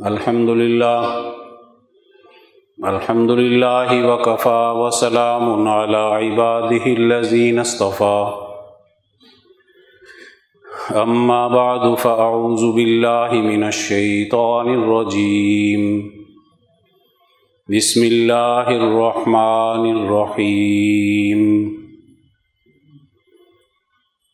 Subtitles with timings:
[0.00, 1.32] الحمد لله
[2.84, 8.26] الحمد لله وكفى وسلام على عباده الذين اصطفى
[11.02, 16.10] أما بعد فأعوذ بالله من الشيطان الرجيم
[17.68, 21.40] بسم الله الرحمن الرحيم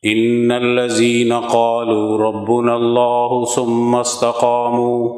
[0.05, 5.18] إن الذين قالوا ربنا الله ثم استقاموا۔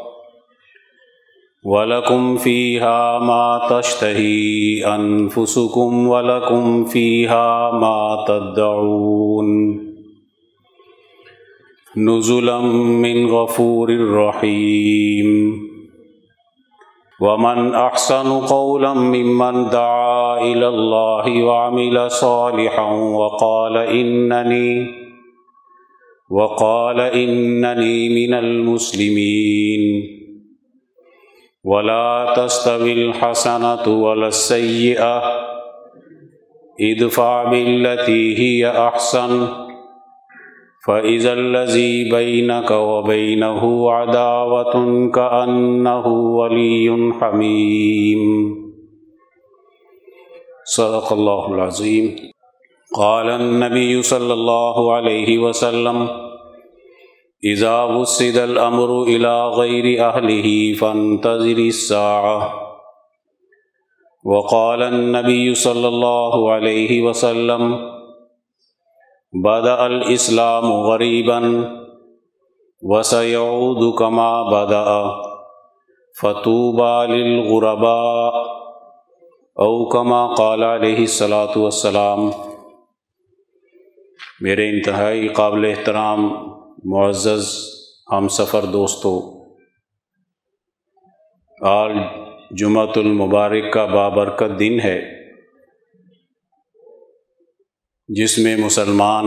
[1.65, 9.79] ولكم فيها ما تشتهي أنفسكم ولكم فيها ما تدعون
[11.97, 15.61] نزلا من غفور رحيم
[17.21, 24.87] ومن أحسن قولا ممن دعا إلى الله وعمل صالحا وقال إنني
[26.29, 30.20] وقال إنني من المسلمين
[31.63, 35.21] ولا تستوي الحسنة ولا السيئة.
[36.81, 39.47] ادفع بالتي هي أحسن.
[40.87, 44.73] فإذا الذي بينك وبينه عداوة
[45.09, 48.55] كأنه ولي حميم.
[50.63, 52.15] صدق الله العظيم.
[52.95, 56.30] قال النبي صلى الله عليه وسلم
[57.43, 62.53] اذا وسد الامر الى غير اهله فانتظر الساعه
[64.25, 67.91] وقال النبي صلى الله عليه وسلم
[69.33, 71.71] بدا الاسلام غريبا
[72.81, 75.11] وسيعود كما بدا
[76.21, 78.33] فتوبى للغرباء
[79.59, 82.29] او كما قال عليه الصلاه والسلام.
[84.39, 86.29] میرے انتہائی قابل احترام
[86.83, 87.47] معزز،
[88.11, 89.19] ہم سفر دوستوں
[91.61, 91.91] آج
[92.51, 95.01] جمعۃ المبارک کا بابرکت دن ہے،
[98.07, 99.25] جس میں مسلمان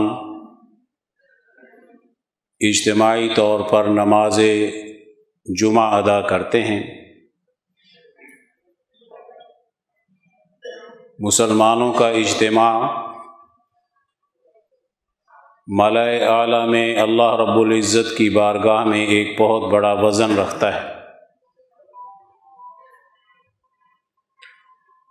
[2.59, 4.39] اجتماعی طور پر نماز
[5.45, 6.83] جمعہ ادا کرتے ہیں۔
[11.19, 13.04] مسلمانوں کا اجتماع
[15.67, 20.95] ملائے اعلیٰ میں اللہ رب العزت کی بارگاہ میں ایک بہت بڑا وزن رکھتا ہے۔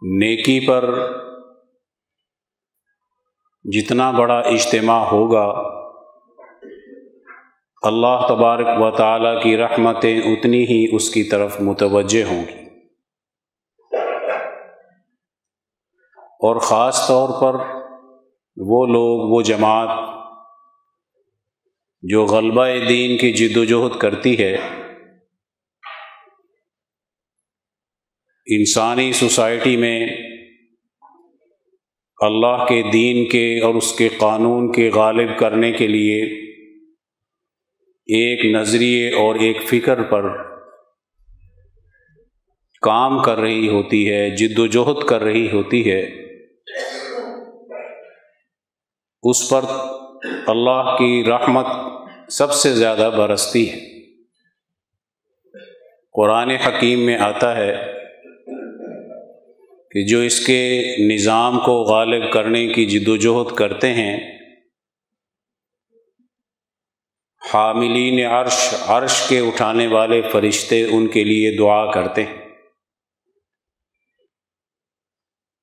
[0.02, 0.94] نیکی پر
[3.64, 5.46] جتنا بڑا اجتماع ہوگا،
[7.82, 12.64] اللہ تبارک و تعالیٰ کی رحمتیں اتنی ہی اس کی طرف متوجہ ہوں گی۔
[16.18, 17.60] اور خاص طور پر
[18.56, 20.23] وہ لوگ، وہ جماعت
[22.08, 24.56] جو غلبہ دین کی جد و جہد کرتی ہے،
[28.46, 30.06] انسانی سوسائٹی میں
[32.20, 36.22] اللہ کے دین کے اور اس کے قانون کے غالب کرنے کے لیے
[38.06, 40.42] ایک نظریے اور ایک فکر پر
[42.82, 46.02] کام کر رہی ہوتی ہے جد و جہد کر رہی ہوتی ہے۔
[49.22, 49.64] اس پر
[50.46, 51.93] اللہ کی رحمت
[52.28, 53.94] سب سے زیادہ برستی ہے۔
[56.12, 57.76] قرآن حکیم میں آتا ہے
[59.90, 60.82] کہ جو اس کے
[61.14, 64.38] نظام کو غالب کرنے کی جد و جہد کرتے ہیں،
[67.54, 72.44] حاملین عرش عرش کے اٹھانے والے فرشتے ان کے لیے دعا کرتے ہیں۔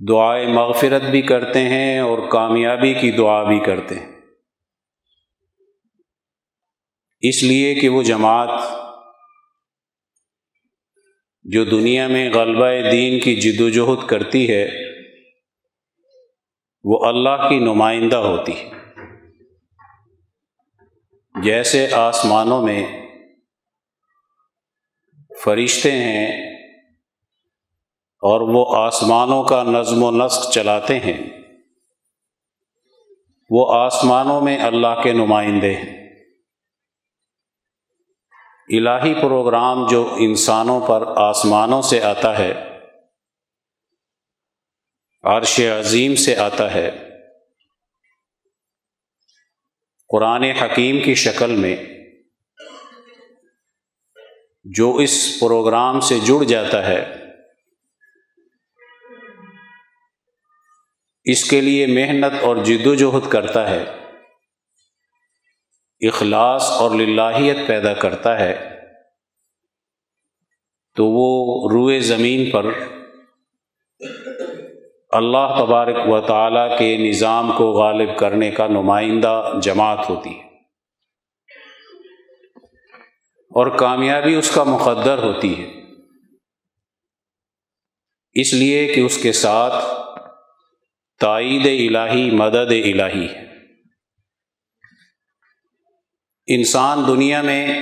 [0.08, 4.21] دعائیں مغفرت بھی کرتے ہیں اور کامیابی کی دعا بھی کرتے ہیں۔
[7.22, 8.50] اس لیے کہ وہ جماعت
[11.44, 14.70] جو دنیا میں غلبہ دین کی جد و جہد کرتی ہے،
[16.84, 18.72] وہ اللہ کی نمائندہ ہوتی ہے۔
[21.44, 23.08] جیسے آسمانوں میں
[25.44, 26.56] فرشتے ہیں
[28.22, 31.18] اور وہ آسمانوں کا نظم و نسق چلاتے ہیں،
[33.50, 36.01] وہ آسمانوں میں اللہ کے نمائندے ہیں۔
[38.72, 42.54] الہی پروگرام جو انسانوں پر آسمانوں سے آتا ہے،
[45.24, 46.92] عرش عظیم سے آتا ہے۔
[50.08, 51.76] قرآن حکیم کی شکل میں
[54.64, 57.16] جو اس پروگرام سے جڑ جاتا ہے،
[61.24, 64.01] اس کے لیے محنت اور جد و جہد کرتا ہے۔
[66.02, 68.80] اخلاص اور للہیت پیدا کرتا ہے،
[70.96, 72.66] تو وہ روئے زمین پر
[75.10, 80.48] اللہ تبارک و تعالیٰ کے نظام کو غالب کرنے کا نمائندہ جماعت ہوتی ہے۔
[83.32, 85.82] اور کامیابی اس کا مقدر ہوتی ہے۔
[88.34, 89.86] اس لیے کہ اس کے ساتھ
[91.20, 93.51] تائید الہی، مدد الہی ہے۔
[96.48, 97.80] انسان دنیا میں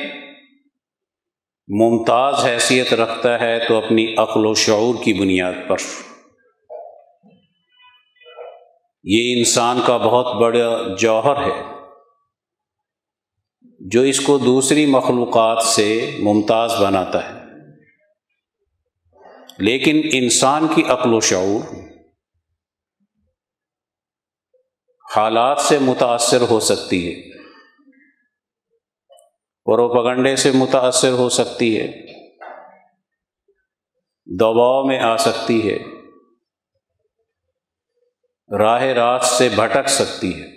[1.67, 5.77] ممتاز حیثیت رکھتا ہے تو اپنی عقل و شعور کی بنیاد پر۔
[9.03, 11.63] یہ انسان کا بہت بڑا جوہر ہے۔
[13.79, 17.39] جو اس کو دوسری مخلوقات سے ممتاز بناتا ہے۔
[19.57, 21.75] لیکن انسان کی عقل و شعور
[25.15, 27.38] حالات سے متاثر ہو سکتی ہے۔
[29.69, 31.87] پروپگنڈے سے متاثر ہو سکتی ہے۔
[34.25, 35.77] دباؤ میں آ سکتی ہے۔
[38.57, 40.47] راہ راست سے بھٹک سکتی ہے۔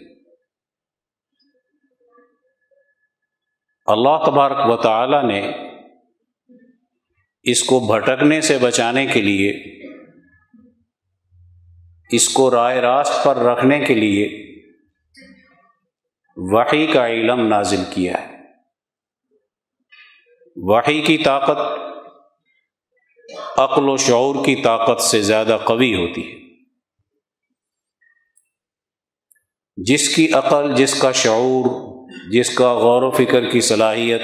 [3.87, 5.53] اللہ تبارک و تعالی نے
[7.43, 9.51] اس کو بھٹکنے سے بچانے کے لیے،
[12.11, 14.53] اس کو رائے راست پر رکھنے کے لیے
[16.37, 18.32] وحی کا علم نازل کیا ہے۔
[20.57, 21.59] وحی کی طاقت
[23.57, 26.43] عقل و شعور کی طاقت سے زیادہ قوی ہوتی ہے۔
[29.77, 31.65] جس کی عقل، جس کا شعور،
[32.31, 34.21] جس کا غور و فکر کی صلاحیت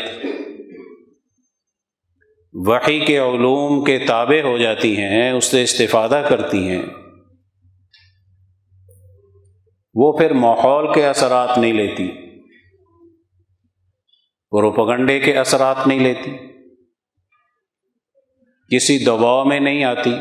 [2.53, 6.83] وحی کے علوم کے تابع ہو جاتی ہیں، اس سے استفادہ کرتی ہیں،
[9.95, 12.28] وہ پھر ماحول کے اثرات نہیں لیتی۔
[14.51, 16.31] پروپگنڈے کے اثرات نہیں لیتی۔
[18.77, 20.13] کسی دباؤ میں نہیں آتی۔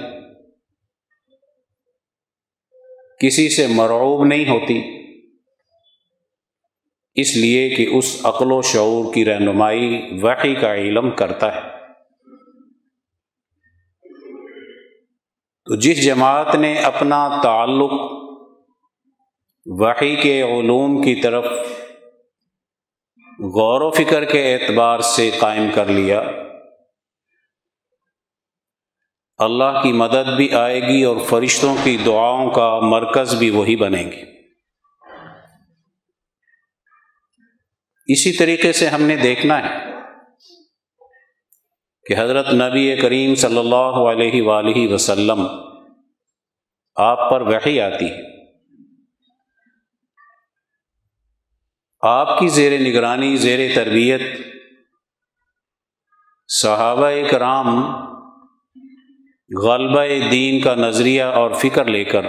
[3.19, 4.81] کسی سے مرعوب نہیں ہوتی۔
[7.15, 11.77] اس لیے کہ اس عقل و شعور کی رہنمائی وحی کا علم کرتا ہے۔
[15.65, 17.91] تو جس جماعت نے اپنا تعلق
[19.65, 21.45] وحی کے علوم کی طرف
[23.47, 26.21] غور و فکر کے اعتبار سے قائم کر لیا۔
[29.37, 34.03] اللہ کی مدد بھی آئے گی اور فرشتوں کی دعاؤں کا مرکز بھی وہی بنے
[34.03, 34.37] گی۔
[38.07, 39.85] اسی طریقے سے ہم نے دیکھنا ہے
[42.05, 45.47] کہ حضرت نبی کریم صلی اللہ علیہ وآلہ وسلم
[46.95, 48.36] آپ پر وحی آتی ہے۔
[52.07, 54.21] آپ کی زیر نگرانی، زیر تربیت
[56.47, 57.85] صحابہ کرام
[59.63, 62.25] غلبہ دین کا نظریہ اور فکر لے کر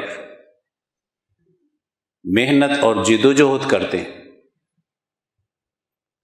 [2.25, 4.23] محنت اور جد و جہد کرتے ہیں۔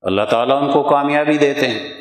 [0.00, 1.95] اللہ تعالیٰ ان کو کامیابی دیتے ہیں۔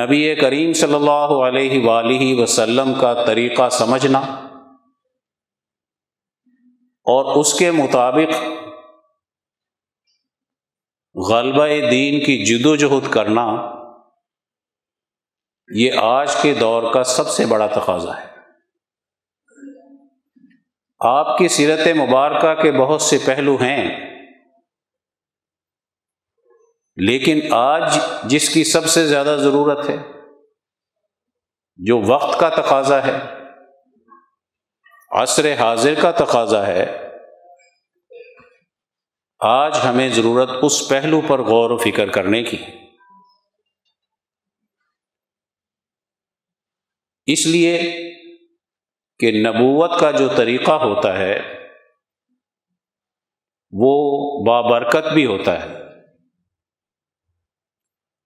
[0.00, 4.48] نبی کریم صلی اللہ علیہ وآلہ وسلم کا طریقہ سمجھنا
[7.06, 8.34] اور اس کے مطابق
[11.14, 13.46] غلبہ دین کی جد و جہد کرنا
[15.68, 18.26] یہ آج کے دور کا سب سے بڑا تقاضا ہے۔
[21.00, 23.84] آپ کی سیرت مبارکہ کے بہت سے پہلو ہیں،
[26.96, 29.96] لیکن آج جس کی سب سے زیادہ ضرورت ہے،
[31.78, 33.18] جو وقت کا تقاضا ہے
[35.10, 37.10] عصر حاضر کا تقاضا ہے۔
[39.38, 42.56] آج ہمیں ضرورت اس پہلو پر غور و فکر کرنے کی۔
[47.26, 47.80] اس لیے
[49.18, 51.40] کہ نبوت کا جو طریقہ ہوتا ہے،
[53.72, 55.78] وہ بابرکت بھی ہوتا ہے۔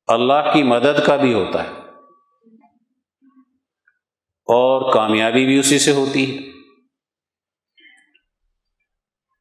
[0.06, 1.70] اللہ کی مدد کا بھی ہوتا ہے۔
[4.46, 6.53] اور کامیابی بھی اسی سے ہوتی ہے۔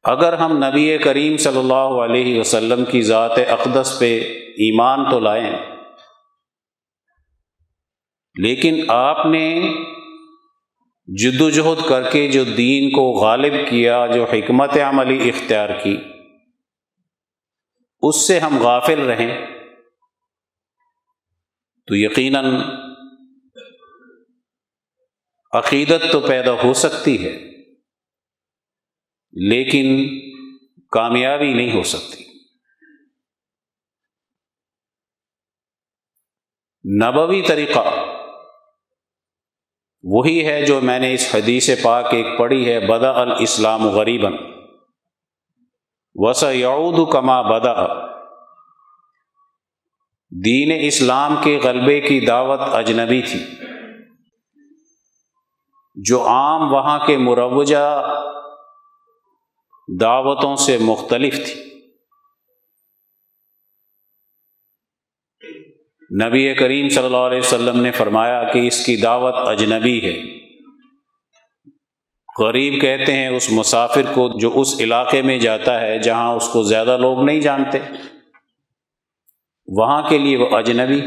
[0.04, 4.18] اگر ہم نبی کریم صلی اللہ علیہ وسلم کی ذات اقدس پہ
[4.58, 5.52] ایمان تو لائیں،
[8.36, 9.46] لیکن آپ نے
[11.08, 15.96] جد و جہد کر کے جو دین کو غالب کیا، جو حکمت عملی اختیار کی،
[18.02, 19.46] اس سے ہم غافل رہیں،
[21.88, 22.54] تو یقیناً
[25.52, 27.53] عقیدت تو پیدا ہو سکتی ہے۔
[29.36, 30.08] لیکن
[30.90, 32.24] کامیابی نہیں ہو سکتی۔
[37.04, 37.94] نبوی طریقہ
[40.02, 44.32] وہی ہے جو میں نے اس حدیث پاک ایک پڑھی ہے بدا الاسلام غریباً۔
[46.14, 47.86] وس یعود کما بدا
[50.44, 53.40] دین اسلام کے غلبے کی دعوت اجنبی تھی۔
[55.94, 58.14] جو عام وہاں کے مروجہ
[60.00, 61.64] دعوتوں سے مختلف تھی۔
[66.24, 70.44] نبی کریم صلی اللہ علیہ وسلم نے فرمایا کہ اس کی دعوت اجنبی ہے۔
[72.38, 76.62] غریب کہتے ہیں اس مسافر کو جو اس علاقے میں جاتا ہے جہاں اس کو
[76.62, 77.78] زیادہ لوگ نہیں جانتے۔
[79.66, 81.00] وہاں کے لیے وہ اجنبی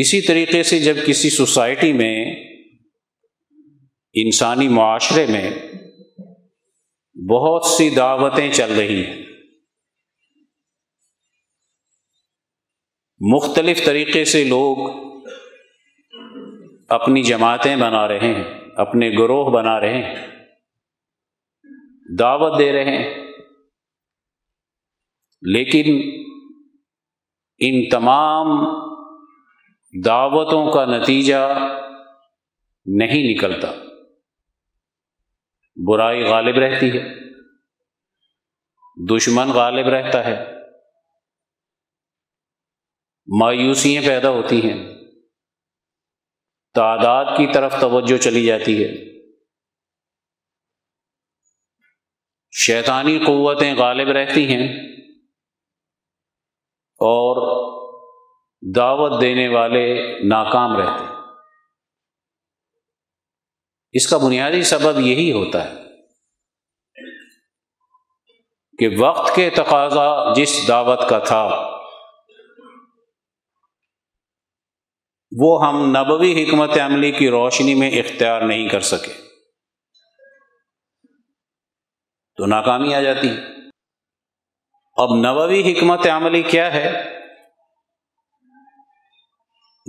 [0.00, 2.34] اسی طریقے سے جب کسی سوسائٹی میں،
[4.14, 5.50] انسانی معاشرے میں
[7.24, 9.26] بہت سی دعوتیں چل رہی ہیں۔
[13.20, 14.76] مختلف طریقے سے لوگ
[16.88, 18.44] اپنی جماعتیں بنا رہے ہیں،
[18.76, 20.14] اپنے گروہ بنا رہے ہیں۔
[22.18, 23.26] دعوت دے رہے ہیں۔
[25.42, 26.00] لیکن
[27.58, 28.46] ان تمام
[30.04, 31.58] دعوتوں کا نتیجہ
[32.86, 33.85] نہیں نکلتا۔
[35.76, 37.30] برائی غالب رہتی ہے۔
[39.16, 40.36] دشمن غالب رہتا ہے۔
[43.40, 44.94] مایوسیاں پیدا ہوتی ہیں۔
[46.74, 49.16] تعداد کی طرف توجہ چلی جاتی ہے۔
[52.52, 54.68] شیطانی قوتیں غالب رہتی ہیں
[56.80, 57.36] اور
[58.76, 61.05] دعوت دینے والے ناکام رہتے ہیں۔
[63.96, 65.74] اس کا بنیادی سبب یہی ہوتا ہے
[68.78, 71.70] کہ وقت کے تقاضا جس دعوت کا تھا،
[75.38, 79.12] وہ ہم نبوی حکمت عملی کی روشنی میں اختیار نہیں کر سکے۔
[82.36, 83.28] تو ناکامی آ جاتی۔
[84.96, 87.16] اب نبوی حکمت عملی کیا ہے؟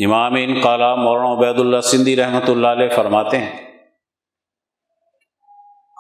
[0.06, 3.76] امام ان کالا مولانا عبید اللہ سندھی رحمۃ اللہ علیہ فرماتے ہیں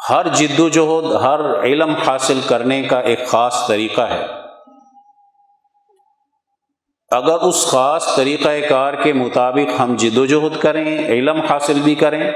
[0.09, 4.25] ہر جد و جہد، ہر علم حاصل کرنے کا ایک خاص طریقہ ہے۔
[7.09, 11.95] اگر اس خاص طریقۂ کار کے مطابق ہم جد و جہد کریں، علم حاصل بھی
[11.95, 12.31] کریں،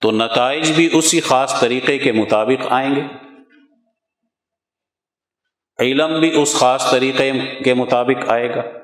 [0.00, 3.02] تو نتائج بھی اسی خاص طریقے کے مطابق آئیں گے۔
[5.78, 7.32] علم بھی اس خاص طریقے
[7.64, 8.81] کے مطابق آئے گا۔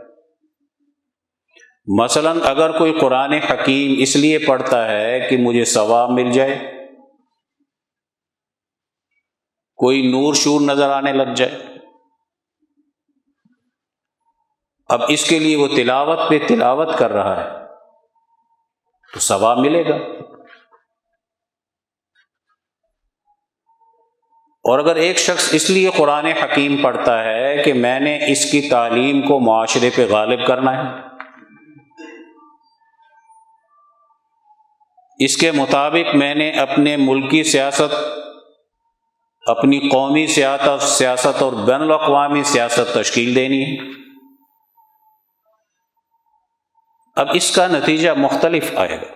[1.89, 6.57] مثلا اگر کوئی قرآن حکیم اس لیے پڑھتا ہے کہ مجھے ثواب مل جائے،
[9.77, 11.59] کوئی نور شور نظر آنے لگ جائے،
[14.89, 17.67] اب اس کے لیے وہ تلاوت پہ تلاوت کر رہا ہے،
[19.13, 19.97] تو ثواب ملے گا۔
[24.65, 28.69] اور اگر ایک شخص اس لیے قرآن حکیم پڑھتا ہے کہ میں نے اس کی
[28.71, 31.08] تعلیم کو معاشرے پہ غالب کرنا ہے
[35.19, 37.95] اس کے مطابق میں نے اپنے ملکی سیاست،
[39.47, 43.77] اپنی قومی سیاست سیاست اور بین الاقوامی سیاست تشکیل دینی ہے۔
[47.17, 49.15] اب اس کا نتیجہ مختلف آئے گا۔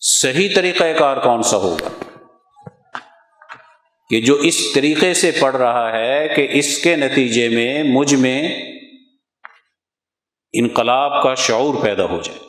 [0.00, 1.88] صحیح طریقہ کار کون سا ہوگا؟
[4.08, 8.48] کہ جو اس طریقے سے پڑھ رہا ہے کہ اس کے نتیجے میں مجھ میں
[10.52, 12.45] انقلاب کا شعور پیدا ہو جائے۔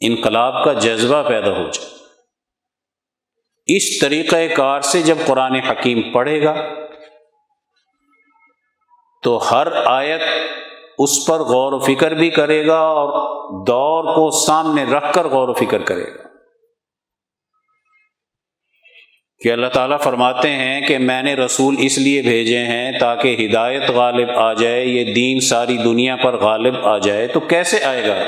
[0.00, 1.88] انقلاب کا جذبہ پیدا ہو جائے۔
[3.66, 6.56] اس طریقہ کار سے جب قرآن حکیم پڑھے گا،
[9.22, 10.20] تو ہر آیت
[10.98, 13.08] اس پر غور و فکر بھی کرے گا اور
[13.66, 16.26] دور کو سامنے رکھ کر غور و فکر کرے گا۔
[19.38, 23.90] کہ اللہ تعالیٰ فرماتے ہیں کہ میں نے رسول اس لیے بھیجے ہیں تاکہ ہدایت
[23.90, 28.18] غالب آ جائے، یہ دین ساری دنیا پر غالب آ جائے، تو کیسے آئے گا؟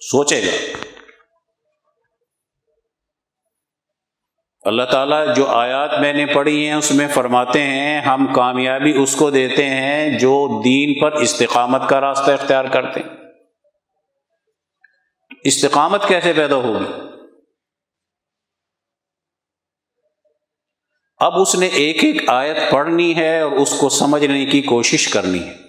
[0.00, 0.78] سوچے گا۔
[4.62, 9.16] اللہ تعالیٰ جو آیات میں نے پڑھی ہیں، اس میں فرماتے ہیں، ہم کامیابی اس
[9.16, 13.16] کو دیتے ہیں جو دین پر استقامت کا راستہ اختیار کرتے ہیں۔
[15.44, 16.84] استقامت کیسے پیدا ہوگی؟
[21.18, 25.48] اب اس نے ایک ایک آیت پڑھنی ہے اور اس کو سمجھنے کی کوشش کرنی
[25.48, 25.67] ہے۔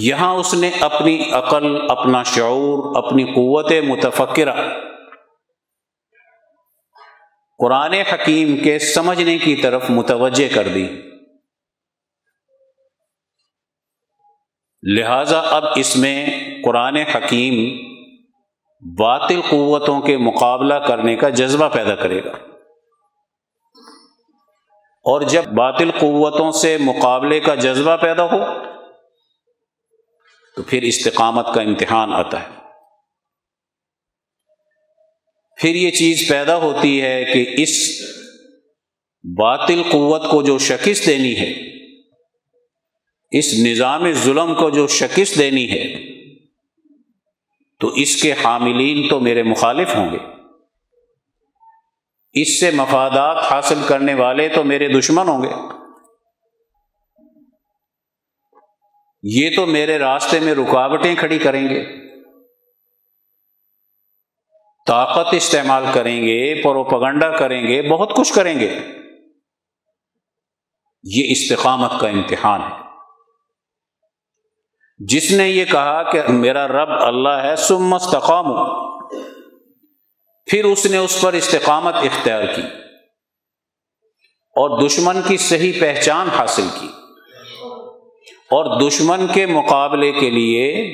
[0.00, 4.68] یہاں اس نے اپنی عقل، اپنا شعور، اپنی قوت متفقرہ
[7.58, 10.88] قرآن حکیم کے سمجھنے کی طرف متوجہ کر دی۔
[14.82, 16.26] لہذا اب اس میں
[16.64, 17.78] قرآن حکیم
[18.98, 22.32] باطل قوتوں کے مقابلہ کرنے کا جذبہ پیدا کرے گا۔
[25.02, 28.73] اور جب باطل قوتوں سے مقابلے کا جذبہ پیدا ہو
[30.56, 32.48] تو پھر استقامت کا امتحان آتا ہے۔
[35.56, 38.00] پھر یہ چیز پیدا ہوتی ہے کہ اس
[39.38, 41.54] باطل قوت کو جو شکست دینی ہے،
[43.38, 46.14] اس نظام ظلم کو جو شکست دینی ہے،
[47.80, 50.18] تو اس کے حاملین تو میرے مخالف ہوں گے۔
[52.32, 55.83] اس سے مفادات حاصل کرنے والے تو میرے دشمن ہوں گے۔
[59.26, 61.84] یہ تو میرے راستے میں رکاوٹیں کھڑی کریں گے۔
[64.86, 68.78] طاقت استعمال کریں گے، پروپگنڈا کریں گے، بہت کچھ کریں گے۔
[71.02, 72.84] یہ استقامت کا امتحان ہے۔
[74.98, 78.46] جس نے یہ کہا کہ میرا رب اللہ ہے سم مستقام
[80.46, 82.62] پھر اس نے اس پر استقامت اختیار کی
[84.32, 86.88] اور دشمن کی صحیح پہچان حاصل کی۔
[88.54, 90.90] اور دشمن کے مقابلے کے لیے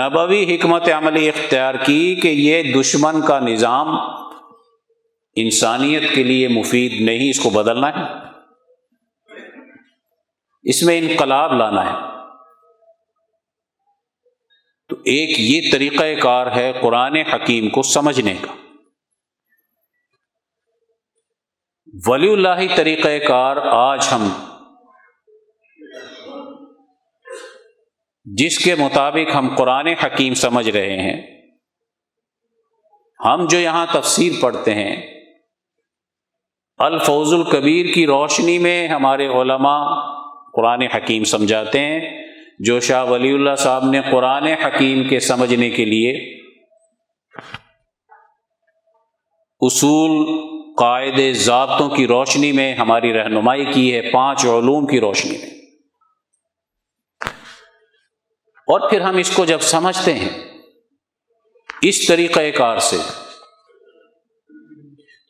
[0.00, 3.88] نبوی حکمت عملی اختیار کی کہ یہ دشمن کا نظام
[5.36, 8.30] انسانیت کے لیے مفید نہیں، اس کو بدلنا ہے۔
[10.62, 11.96] اس میں انقلاب لانا ہے۔
[14.88, 18.52] تو ایک یہ طریقہ کار ہے قرآن حکیم کو سمجھنے کا۔
[22.06, 24.28] ولی اللہ طریقہ کار آج ہم
[28.38, 31.20] جس کے مطابق ہم قرآن حکیم سمجھ رہے ہیں،
[33.20, 34.96] ہم جو یہاں تفسیر پڑھتے ہیں،
[36.78, 39.82] الفوز الکبیر کی روشنی میں ہمارے علماء
[40.52, 42.00] قرآن حکیم سمجھاتے ہیں،
[42.58, 46.12] جو شاہ ولی اللہ صاحب نے قرآن حکیم کے سمجھنے کے لیے
[49.60, 50.12] اصول
[50.78, 55.59] قاعد ضابطوں کی روشنی میں ہماری رہنمائی کی ہے، پانچ علوم کی روشنی میں۔
[58.70, 60.28] اور پھر ہم اس کو جب سمجھتے ہیں،
[61.82, 62.96] اس طریقہ کار سے،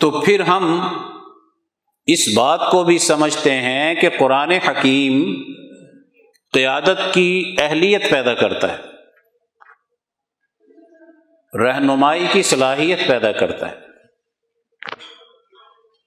[0.00, 0.80] تو پھر ہم
[2.06, 5.42] اس بات کو بھی سمجھتے ہیں کہ قرآن حکیم
[6.52, 8.82] قیادت کی اہلیت پیدا کرتا ہے،
[11.64, 13.76] رہنمائی کی صلاحیت پیدا کرتا ہے۔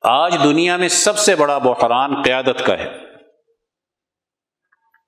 [0.01, 3.02] آج دنیا میں سب سے بڑا بحران قیادت کا ہے۔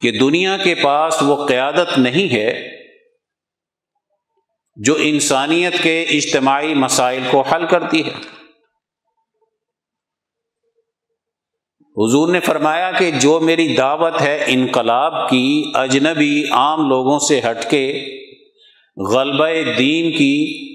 [0.01, 2.69] کہ دنیا کے پاس وہ قیادت نہیں ہے
[4.75, 8.11] جو انسانیت کے اجتماعی مسائل کو حل کرتی ہے۔
[11.97, 17.69] حضور نے فرمایا کہ جو میری دعوت ہے انقلاب کی، اجنبی عام لوگوں سے ہٹ
[17.69, 18.05] کے،
[19.13, 20.65] غلبہ دین کی،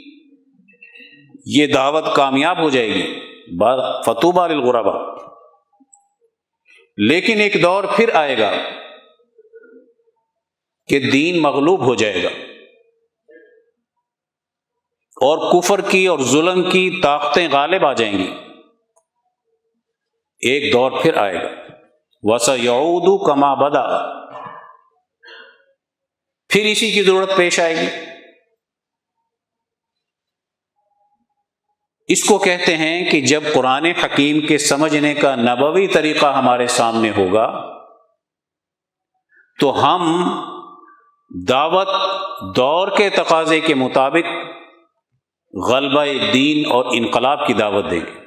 [1.46, 3.20] یہ دعوت کامیاب ہو جائے گی۔
[4.06, 5.14] فتوبہ الغربا
[6.96, 8.52] لیکن ایک دور پھر آئے گا۔
[10.90, 12.28] کہ دین مغلوب ہو جائے گا۔
[15.16, 18.34] اور کفر کی اور ظلم کی طاقتیں غالب آ جائیں گی۔
[20.40, 21.48] ایک دور پھر آئے گا۔
[22.22, 23.98] وسا یعود کما بدا۔
[26.48, 27.86] پھر اسی کی ضرورت پیش آئے گی۔
[32.08, 37.10] اس کو کہتے ہیں کہ جب قرآن حکیم کے سمجھنے کا نبوی طریقہ ہمارے سامنے
[37.10, 37.80] ہوگا
[39.60, 40.30] تو ہم
[41.48, 41.88] دعوت
[42.56, 44.28] دور کے تقاضے کے مطابق
[45.70, 48.20] غلبہ دین اور انقلاب کی دعوت دیں گے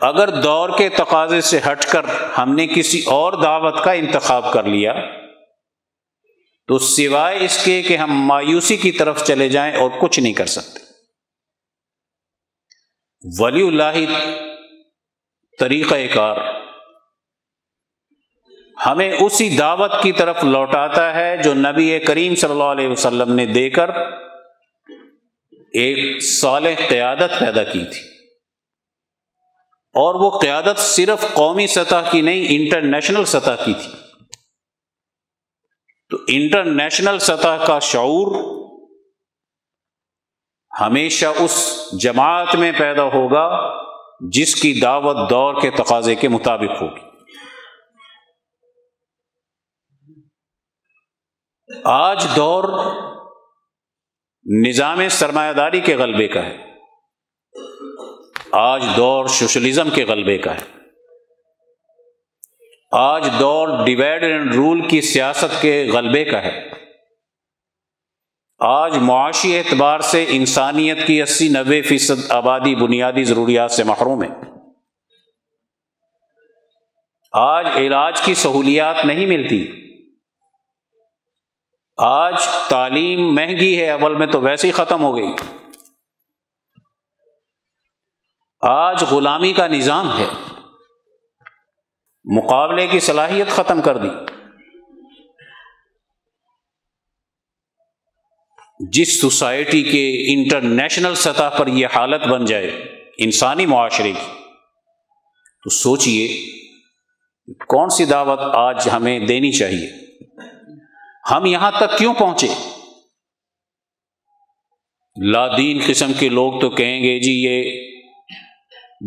[0.00, 2.04] اگر دور کے تقاضے سے ہٹ کر
[2.38, 4.94] ہم نے کسی اور دعوت کا انتخاب کر لیا،
[6.66, 10.46] تو سوائے اس کے کہ ہم مایوسی کی طرف چلے جائیں اور کچھ نہیں کر
[10.46, 10.78] سکتے۔
[13.38, 14.20] ولی اللہ
[15.58, 16.36] طریقہ کار
[18.86, 23.46] ہمیں اسی دعوت کی طرف لوٹاتا ہے جو نبی کریم صلی اللہ علیہ وسلم نے
[23.46, 23.90] دے کر
[25.72, 28.16] ایک صالح قیادت پیدا کی تھی۔
[29.94, 33.92] اور وہ قیادت صرف قومی سطح کی نہیں، انٹرنیشنل سطح کی تھی۔
[36.10, 38.56] تو انٹرنیشنل سطح کا شعور
[40.80, 43.76] ہمیشہ اس جماعت میں پیدا ہوگا
[44.20, 47.15] جس کی دعوت دور کے تقاضے کے مطابق ہوگی۔
[51.84, 52.64] آج دور
[54.66, 56.56] نظام سرمایہ داری کے غلبے کا ہے۔
[58.52, 60.78] آج دور سوشلزم کے غلبے کا ہے۔
[62.92, 66.68] آج دور ڈیوائڈ اینڈ رول کی سیاست کے غلبے کا ہے۔
[68.58, 74.28] آج معاشی اعتبار سے انسانیت کی اسی نوے فیصد آبادی بنیادی ضروریات سے محروم ہے۔
[77.32, 79.85] آج علاج کی سہولیات نہیں ملتی۔
[81.96, 82.34] آج
[82.68, 85.26] تعلیم مہنگی ہے، اول میں تو ویسے ہی ختم ہو گئی۔
[88.60, 90.26] آج غلامی کا نظام ہے۔
[92.24, 94.08] مقابلے کی صلاحیت ختم کر دی۔
[98.92, 102.66] جس سوسائٹی کے انٹرنیشنل سطح پر یہ حالت بن جائے،
[103.18, 104.32] انسانی معاشرے کی،
[105.62, 106.44] تو سوچئے
[107.68, 110.05] کون سی دعوت آج ہمیں دینی چاہیے۔
[111.30, 112.48] ہم یہاں تک کیوں پہنچے؟
[115.24, 117.86] لادین قسم کے لوگ تو کہیں گے جی یہ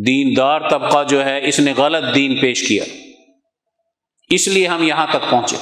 [0.08, 2.84] دیندار طبقہ جو ہے، اس نے غلط دین پیش کیا۔
[4.30, 5.56] اس لیے ہم یہاں تک پہنچے۔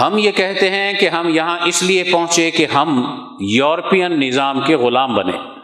[0.00, 3.04] ہم یہ کہتے ہیں کہ ہم یہاں اس لیے پہنچے کہ ہم
[3.40, 5.59] یورپین نظام کے غلام بنے۔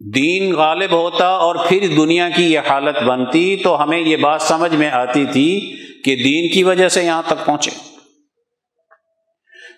[0.00, 4.74] دین غالب ہوتا اور پھر دنیا کی یہ حالت بنتی تو ہمیں یہ بات سمجھ
[4.74, 7.70] میں آتی تھی کہ دین کی وجہ سے یہاں تک پہنچے۔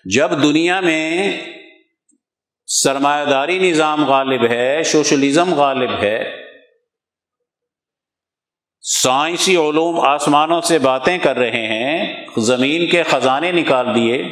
[0.05, 1.33] جب دنیا میں
[2.67, 6.31] سرمایہ داری نظام غالب ہے، سوشلزم غالب ہے،
[8.81, 14.23] سائنسی علوم آسمانوں سے باتیں کر رہے ہیں، زمین کے خزانے نکال دیے،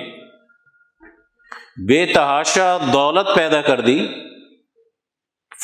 [1.87, 4.07] بے تحاشا دولت پیدا کر دی۔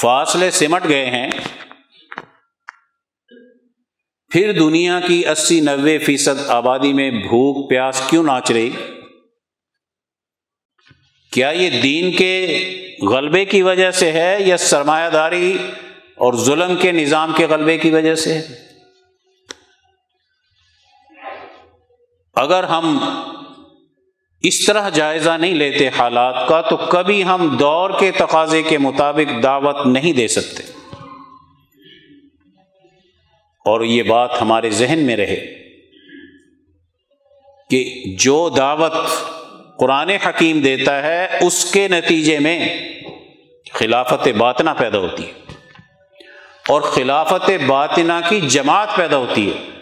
[0.01, 1.31] فاصلے سمٹ گئے ہیں۔
[4.31, 8.69] پھر دنیا کی اسی نوے فیصد آبادی میں بھوک پیاس کیوں ناچ رہی؟
[11.31, 12.47] کیا یہ دین کے
[13.09, 15.57] غلبے کی وجہ سے ہے یا سرمایہ داری
[16.15, 18.47] اور ظلم کے نظام کے غلبے کی وجہ سے؟ ہے
[22.35, 22.99] اگر ہم
[24.41, 29.43] اس طرح جائزہ نہیں لیتے حالات کا تو کبھی ہم دور کے تقاضے کے مطابق
[29.43, 30.63] دعوت نہیں دے سکتے۔
[33.65, 35.45] اور یہ بات ہمارے ذہن میں رہے
[37.69, 38.93] کہ جو دعوت
[39.79, 42.77] قرآن حکیم دیتا ہے، اس کے نتیجے میں
[43.73, 45.31] خلافت باطنہ پیدا ہوتی ہے۔
[46.67, 49.76] اور خلافت باطنہ کی جماعت پیدا ہوتی ہے۔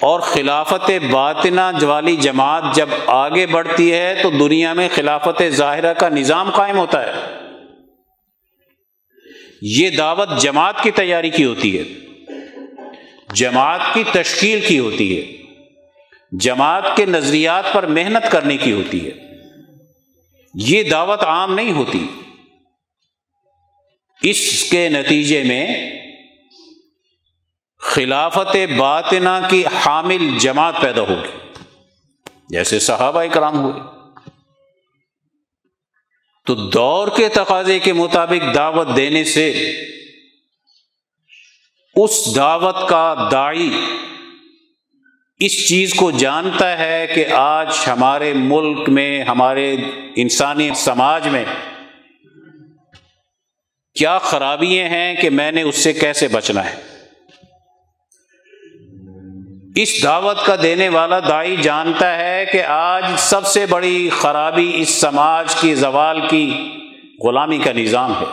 [0.00, 6.08] اور خلافت باطنہ جوالی جماعت جب آگے بڑھتی ہے تو دنیا میں خلافت ظاہرہ کا
[6.08, 7.36] نظام قائم ہوتا ہے۔
[9.62, 11.84] یہ دعوت جماعت کی تیاری کی ہوتی ہے۔
[13.34, 15.36] جماعت کی تشکیل کی ہوتی ہے۔
[16.32, 19.10] جماعت کے نظریات پر محنت کرنے کی ہوتی ہے۔
[20.54, 22.06] یہ دعوت عام نہیں ہوتی۔
[24.22, 25.90] اس کے نتیجے میں
[27.96, 31.38] خلافت باطنہ کی حامل جماعت پیدا ہوگی۔
[32.48, 33.80] جیسے صحابہ کرام ہوئے۔
[36.46, 39.72] تو دور کے تقاضے کے مطابق دعوت دینے سے
[41.96, 43.80] اس دعوت کا دائی
[45.38, 49.76] اس چیز کو جانتا ہے کہ آج ہمارے ملک میں، ہمارے
[50.16, 51.44] انسانی سماج میں
[53.94, 56.95] کیا خرابیاں ہیں کہ میں نے اس سے کیسے بچنا ہے۔
[59.78, 64.88] اس دعوت کا دینے والا دائی جانتا ہے کہ آج سب سے بڑی خرابی اس
[64.88, 66.70] سماج کی زوال کی
[67.24, 68.24] غلامی کا نظام ہے۔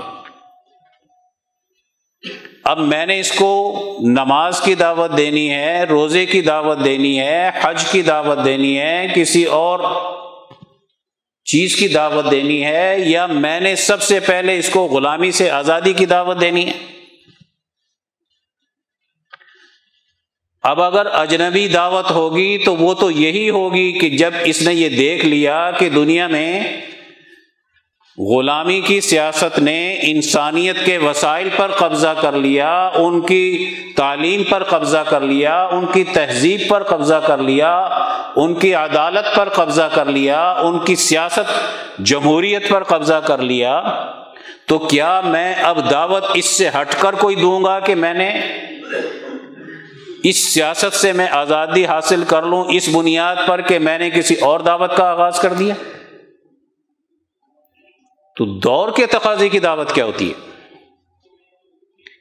[2.63, 3.51] اب میں نے اس کو
[3.99, 9.08] نماز کی دعوت دینی ہے، روزے کی دعوت دینی ہے، حج کی دعوت دینی ہے،
[9.15, 9.79] کسی اور
[11.45, 15.49] چیز کی دعوت دینی ہے، یا میں نے سب سے پہلے اس کو غلامی سے
[15.49, 17.03] آزادی کی دعوت دینی ہے؟
[20.63, 24.89] اب اگر اجنبی دعوت ہوگی تو وہ تو یہی ہوگی کہ جب اس نے یہ
[24.89, 26.62] دیکھ لیا کہ دنیا میں
[28.17, 34.63] غلامی کی سیاست نے انسانیت کے وسائل پر قبضہ کر لیا، ان کی تعلیم پر
[34.63, 37.71] قبضہ کر لیا، ان کی تہذیب پر قبضہ کر لیا،
[38.36, 41.52] ان کی عدالت پر قبضہ کر لیا، ان کی سیاست
[42.06, 43.82] جمہوریت پر قبضہ کر لیا،
[44.67, 48.32] تو کیا میں اب دعوت اس سے ہٹ کر کوئی دوں گا کہ میں نے
[50.24, 54.36] اس سیاست سے میں آزادی حاصل کر لوں، اس بنیاد پر کہ میں نے کسی
[54.36, 55.74] اور دعوت کا آغاز کر دیا۔
[58.36, 60.50] تو دور کے تقاضے کی دعوت کیا ہوتی ہے؟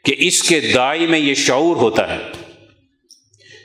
[0.05, 2.19] کہ اس کے دائی میں یہ شعور ہوتا ہے۔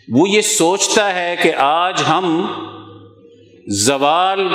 [0.10, 2.46] وہ یہ سوچتا ہے کہ آج ہم
[3.68, 4.48] زوال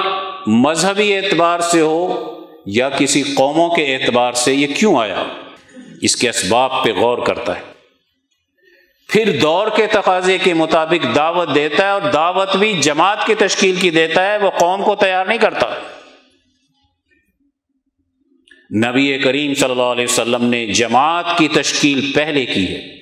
[0.47, 2.29] مذہبی اعتبار سے ہو
[2.67, 5.25] یا کسی قوموں کے اعتبار سے یہ کیوں آیا؟
[6.03, 7.72] اس کے اسباب پہ غور کرتا ہے۔
[9.13, 13.77] پھر دور کے تقاضے کے مطابق دعوت دیتا ہے اور دعوت بھی جماعت کی تشکیل
[13.77, 15.67] کی دیتا ہے، وہ قوم کو تیار نہیں کرتا۔
[18.89, 22.95] نبی کریم صلی اللہ علیہ وسلم نے جماعت کی تشکیل پہلے کی ہے۔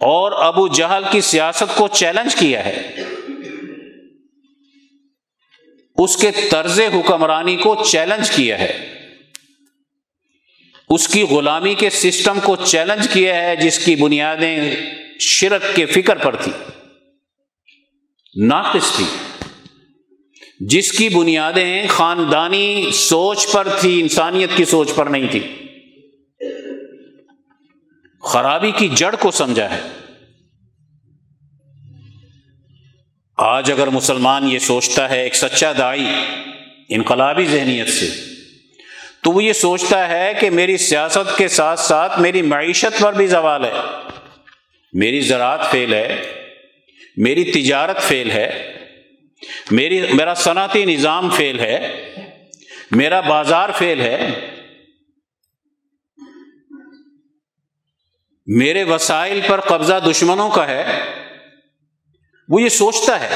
[0.00, 2.92] اور ابو جہل کی سیاست کو چیلنج کیا ہے۔
[5.96, 8.95] اس کے طرز حکمرانی کو چیلنج کیا ہے۔
[10.88, 14.76] اس کی غلامی کے سسٹم کو چیلنج کیا ہے، جس کی بنیادیں
[15.20, 16.52] شرک کے فکر پر تھی
[18.36, 19.04] ناقص تھی
[20.60, 25.40] جس کی بنیادیں خاندانی سوچ پر تھی انسانیت کی سوچ پر نہیں تھی
[28.22, 29.80] خرابی کی جڑ کو سمجھا ہے۔
[33.36, 36.06] آج اگر مسلمان یہ سوچتا ہے، ایک سچا دائی
[36.88, 38.10] انقلابی ذہنیت سے
[39.26, 43.26] تو وہ یہ سوچتا ہے کہ میری سیاست کے ساتھ ساتھ میری معیشت پر بھی
[43.26, 43.72] زوال ہے۔
[44.92, 46.22] میری زراعت فیل ہے۔
[47.16, 48.76] میری تجارت فیل ہے۔
[49.70, 51.92] میری، میرا صنعتی نظام فیل ہے۔
[52.90, 54.30] میرا بازار فیل ہے۔
[58.46, 60.84] میرے وسائل پر قبضہ دشمنوں کا ہے۔
[62.48, 63.34] وہ یہ سوچتا ہے۔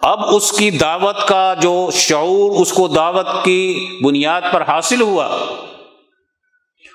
[0.00, 5.38] اب اس کی دعوت کا جو شعور، اس کو دعوت کی بنیاد پر حاصل ہوا،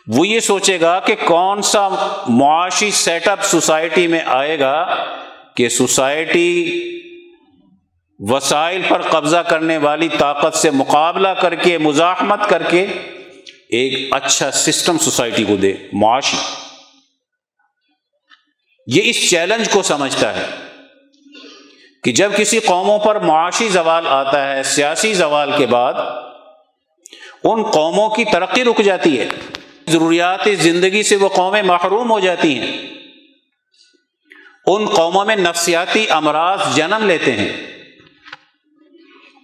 [0.08, 1.88] وہ یہ سوچے گا کہ کون سا
[2.30, 4.96] معاشی سیٹ اپ سوسائٹی میں آئے گا
[5.56, 6.82] کہ سوسائٹی
[8.20, 12.88] وسائل پر قبضہ کرنے والی طاقت سے مقابلہ کر کے، مزاحمت کر کے
[13.70, 16.38] ایک اچھا سسٹم سوسائٹی کو دے، معاشی۔
[18.88, 20.71] یہ اس چیلنج کو سمجھتا ہے۔
[22.04, 25.94] کہ جب کسی قوموں پر معاشی زوال آتا ہے، سیاسی زوال کے بعد
[27.44, 29.30] ان قوموں کی ترقی رک جاتی ہے۔
[29.88, 32.88] ضروریات زندگی سے وہ قومیں محروم ہو جاتی ہیں۔
[34.68, 37.52] ان قوموں میں نفسیاتی امراض جنم لیتے ہیں۔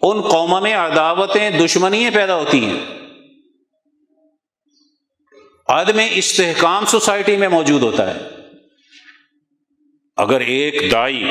[0.01, 2.79] ان قوموں میں عداوتیں، دشمنیاں پیدا ہوتی ہیں۔
[5.67, 8.19] عدم استحکام سوسائٹی میں موجود ہوتا ہے۔
[10.17, 11.23] اگر ایک دائی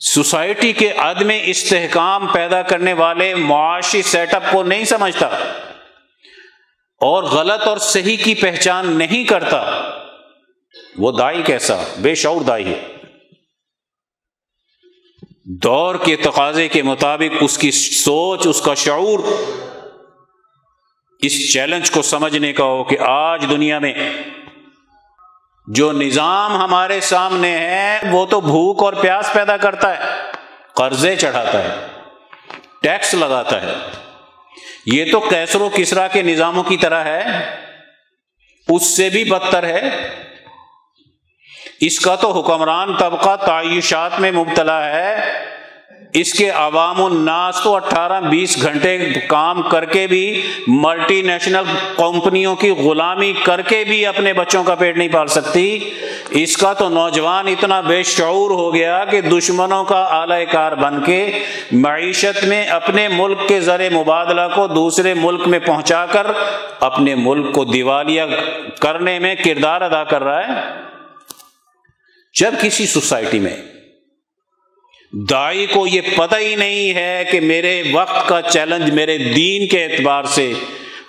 [0.00, 5.26] سوسائٹی کے عدم استحکام پیدا کرنے والے معاشی سیٹ اپ کو نہیں سمجھتا
[7.00, 9.60] اور غلط اور صحیح کی پہچان نہیں کرتا،
[10.98, 12.80] وہ دائی کیسا؟ بے شعور دائی ہے۔
[15.44, 19.18] دور کے تقاضے کے مطابق اس کی سوچ، اس کا شعور
[21.20, 23.92] اس چیلنج کو سمجھنے کا ہو کہ آج دنیا میں
[25.66, 30.04] جو نظام ہمارے سامنے ہے، وہ تو بھوک اور پیاس پیدا کرتا ہے،
[30.74, 31.86] قرضے چڑھاتا ہے،
[32.82, 33.74] ٹیکس لگاتا ہے۔
[34.86, 37.22] یہ تو کیسر و کسرا کے نظاموں کی طرح ہے،
[38.68, 39.80] اس سے بھی بدتر ہے۔
[41.80, 45.32] اس کا تو حکمران طبقہ تعیشات میں مبتلا ہے۔
[46.18, 48.98] اس کے عوام الناس تو اٹھارہ بیس گھنٹے
[49.28, 51.62] کام کر کے بھی ملٹی نیشنل
[51.96, 55.78] کمپنیوں کی غلامی کر کے بھی اپنے بچوں کا پیٹ نہیں پال سکتی۔
[56.30, 61.00] اس کا تو نوجوان اتنا بے شعور ہو گیا کہ دشمنوں کا اعلی کار بن
[61.00, 61.38] کے
[61.72, 66.26] معیشت میں اپنے ملک کے زر مبادلہ کو دوسرے ملک میں پہنچا کر
[66.80, 68.22] اپنے ملک کو دیوالیہ
[68.80, 70.60] کرنے میں کردار ادا کر رہا ہے۔
[72.40, 73.56] جب کسی سوسائٹی میں
[75.18, 79.84] دائی کو یہ پتہ ہی نہیں ہے کہ میرے وقت کا چیلنج میرے دین کے
[79.84, 80.52] اعتبار سے،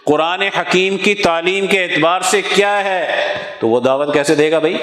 [0.06, 4.60] قرآن حکیم کی تعلیم کے اعتبار سے کیا ہے؟ تو وہ دعوت کیسے دے گا
[4.60, 4.76] بھائی؟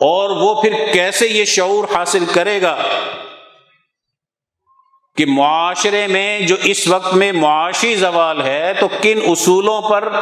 [0.00, 2.82] اور وہ پھر کیسے یہ شعور حاصل کرے گا؟
[5.16, 10.12] کہ معاشرے میں جو اس وقت میں معاشی زوال ہے تو کن اصولوں پر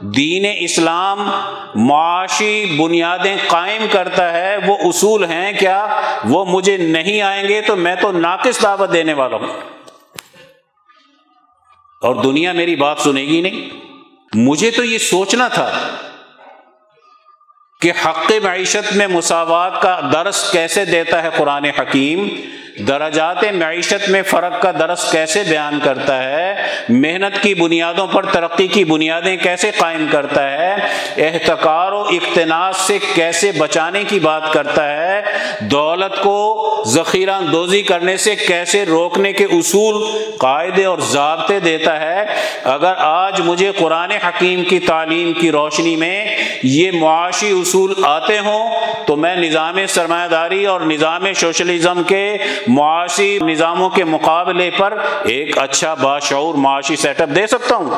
[0.00, 1.30] دین اسلام
[1.74, 7.76] معاشی بنیادیں قائم کرتا ہے وہ اصول ہیں کیا؟ وہ مجھے نہیں آئیں گے تو
[7.76, 9.46] میں تو ناقص دعوت دینے والا ہوں۔
[12.02, 13.70] اور دنیا میری بات سنے گی نہیں۔
[14.34, 15.78] مجھے تو یہ سوچنا تھا
[17.80, 22.28] کہ حق معیشت میں مساوات کا درس کیسے دیتا ہے قرآن حکیم؟
[22.78, 26.54] درجات معیشت میں فرق کا درس کیسے بیان کرتا ہے؟
[26.88, 30.74] محنت کی بنیادوں پر ترقی کی بنیادیں کیسے قائم کرتا ہے؟
[31.16, 35.20] احتکار و اقتناس سے کیسے بچانے کی بات کرتا ہے؟
[35.60, 36.36] دولت کو
[36.86, 40.02] ذخیرہ اندوزی کرنے سے کیسے روکنے کے اصول
[40.38, 42.24] قاعدے اور ضابطے دیتا ہے؟
[42.64, 48.70] اگر آج مجھے قرآن حکیم کی تعلیم کی روشنی میں یہ معاشی اصول آتے ہوں،
[49.06, 52.36] تو میں نظام سرمایہ داری اور نظام سوشلزم کے
[52.68, 57.90] معاشی نظاموں کے مقابلے پر ایک اچھا باشعور معاشی سیٹ اپ دے سکتا ہوں۔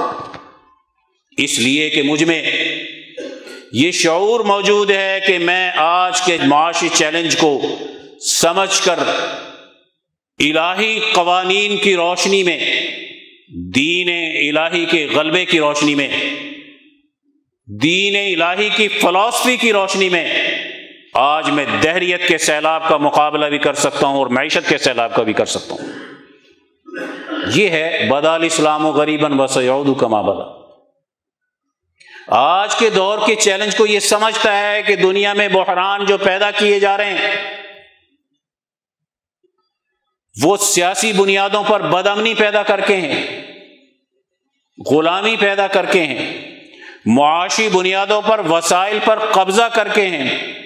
[1.36, 2.42] اس لیے کہ مجھ میں
[3.72, 7.60] یہ شعور موجود ہے کہ میں آج کے معاشی چیلنج کو
[8.20, 8.98] سمجھ کر
[10.38, 12.58] الہی قوانین کی روشنی میں،
[13.74, 16.08] دین الہی کے غلبے کی روشنی میں،
[17.68, 20.39] دین الہی کی فلاسفی کی روشنی میں
[21.14, 25.14] آج میں دہریت کے سیلاب کا مقابلہ بھی کر سکتا ہوں اور معیشت کے سیلاب
[25.14, 25.88] کا بھی کر سکتا ہوں۔
[27.46, 30.42] یہ ہے بدال اسلام و غریباً و سعود کا مابلہ
[32.28, 36.50] آج کے دور کے چیلنج کو یہ سمجھتا ہے کہ دنیا میں بحران جو پیدا
[36.50, 37.34] کیے جا رہے ہیں،
[40.42, 43.42] وہ سیاسی بنیادوں پر بدامنی پیدا کر کے ہیں،
[44.90, 46.50] غلامی پیدا کر کے ہیں،
[47.06, 50.59] معاشی بنیادوں پر وسائل پر قبضہ کر کے ہیں۔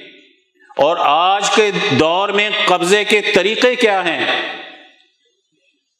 [0.74, 4.26] اور آج کے دور میں قبضے کے طریقے کیا ہیں؟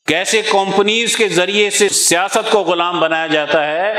[0.08, 3.92] کیسے کمپنیز کے ذریعے سے سیاست کو غلام بنایا جاتا ہے،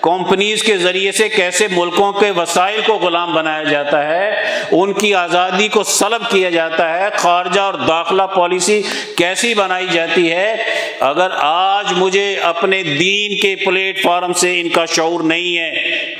[0.00, 4.30] کمپنیز کے ذریعے سے کیسے ملکوں کے وسائل کو غلام بنایا جاتا ہے،
[4.72, 8.82] ان کی آزادی کو سلب کیا جاتا ہے، خارجہ اور داخلہ پالیسی
[9.16, 10.56] کیسی بنائی جاتی ہے۔
[11.00, 15.70] اگر آج مجھے اپنے دین کے پلیٹ فارم سے ان کا شعور نہیں ہے،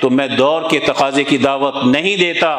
[0.00, 2.57] تو میں دور کے تقاضے کی دعوت نہیں دیتا۔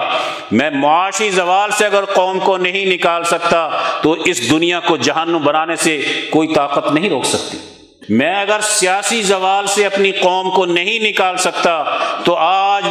[0.52, 3.68] میں معاشی زوال سے اگر قوم کو نہیں نکال سکتا،
[4.04, 7.58] تو اس دنیا کو جہنم بنانے سے کوئی طاقت طاقت نہیں روک سکتی۔
[8.10, 12.84] میں اگر سیاسی زوال سے اپنی قوم کو نہیں نکال سکتا، تو آج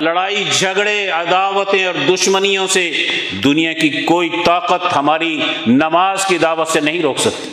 [0.00, 3.08] لڑائی، جھگڑے، عداوتیں اور دشمنیوں سے
[3.44, 7.50] دنیا کی کوئی طاقت ہماری نماز کی دعوت سے نہیں روک سکتی۔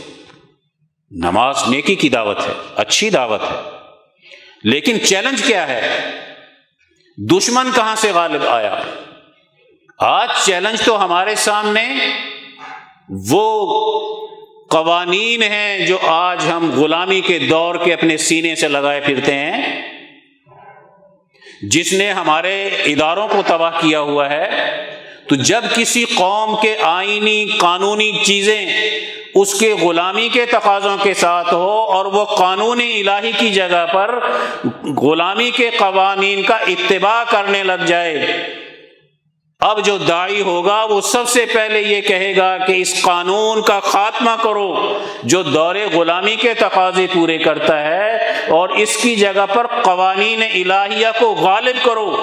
[1.12, 3.56] نماز نیکی کی دعوت ہے، اچھی دعوت ہے۔
[4.64, 6.12] لیکن چیلنج کیا ہے؟
[7.18, 8.82] دشمن کہاں سے غالب آیا؟
[10.00, 11.96] آج چیلنج تو ہمارے سامنے،
[13.10, 13.68] وہ
[14.72, 19.62] قوانین ہیں جو آج ہم غلامی کے دور کے اپنے سینے سے لگائے پھرتے ہیں،
[21.72, 22.54] جس نے ہمارے
[22.86, 24.48] اداروں کو تباہ کیا ہوا ہے،
[25.30, 28.66] تو جب کسی قوم کے آئینی قانونی چیزیں
[29.36, 34.20] اس کے غلامی کے تقاضوں کے ساتھ ہو اور وہ قانونی الہی کی جگہ پر
[35.02, 38.26] غلامی کے قوانین کا اتباع کرنے لگ جائے
[39.62, 43.80] اب جو دائی ہوگا وہ سب سے پہلے یہ کہے گا کہ اس قانون کا
[43.80, 48.18] خاتمہ کرو جو دور غلامی کے تقاضے پورے کرتا ہے
[48.50, 52.16] اور اس کی جگہ پر قوانین الہیہ کو غالب کرو۔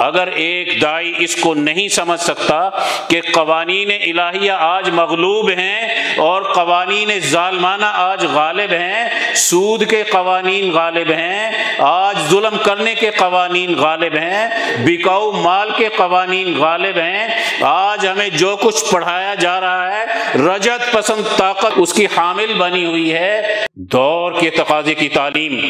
[0.00, 2.68] اگر ایک دائی اس کو نہیں سمجھ سکتا
[3.08, 10.70] کہ قوانین الہیہ آج مغلوب ہیں اور قوانین ظالمانہ آج غالب ہیں، سود کے قوانین
[10.72, 14.48] غالب ہیں، آج ظلم کرنے کے قوانین غالب ہیں،
[14.84, 17.28] بکاؤ مال کے قوانین غالب ہیں،
[17.60, 22.84] آج ہمیں جو کچھ پڑھایا جا رہا ہے رجت پسند طاقت اس کی حامل بنی
[22.84, 23.42] ہوئی ہے۔
[23.74, 25.60] دور کے تقاضے کی تعلیم،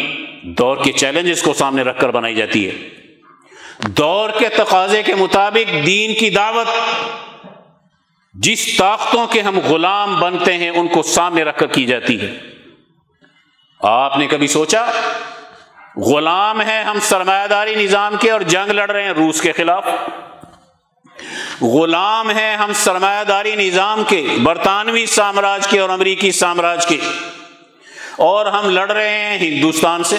[0.42, 2.72] دور کے چیلنجز کو سامنے رکھ کر بنائی جاتی ہے۔
[3.96, 6.66] دور کے تقاضے کے مطابق دین کی دعوت،
[8.34, 12.38] جس طاقتوں کے ہم غلام بنتے ہیں، ان کو سامنے رکھ کر کی جاتی ہے۔
[13.80, 14.86] آپ نے کبھی سوچا،
[15.96, 19.86] غلام ہیں ہم سرمایہ داری نظام کے اور جنگ لڑ رہے ہیں روس کے خلاف؟
[21.62, 26.96] غلام ہیں ہم سرمایہ داری نظام کے، برطانوی سامراج کے اور امریکی سامراج کے۔
[28.16, 30.16] اور ہم لڑ رہے ہیں ہندوستان سے۔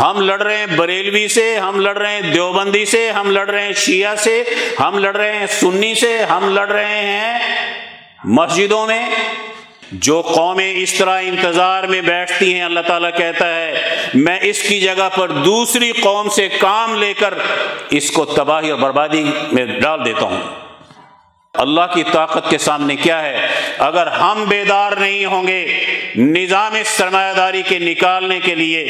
[0.00, 3.62] ہم لڑ رہے ہیں بریلوی سے، ہم لڑ رہے ہیں دیوبندی سے، ہم لڑ رہے
[3.62, 4.42] ہیں شیعہ سے،
[4.80, 7.38] ہم لڑ رہے ہیں سنی سے، ہم لڑ رہے ہیں
[8.24, 9.10] مسجدوں میں
[9.92, 14.80] جو قومیں اس طرح انتظار میں بیٹھتی ہیں۔ اللہ تعالیٰ کہتا ہے، میں اس کی
[14.80, 17.34] جگہ پر دوسری قوم سے کام لے کر
[17.90, 20.42] اس کو تباہی اور بربادی میں ڈال دیتا ہوں۔
[21.54, 23.46] اللہ کی طاقت کے سامنے کیا ہے؟
[23.78, 25.84] اگر ہم بیدار نہیں ہوں گے،
[26.16, 28.84] نظام سرمایہ داری کے نکالنے کے لیے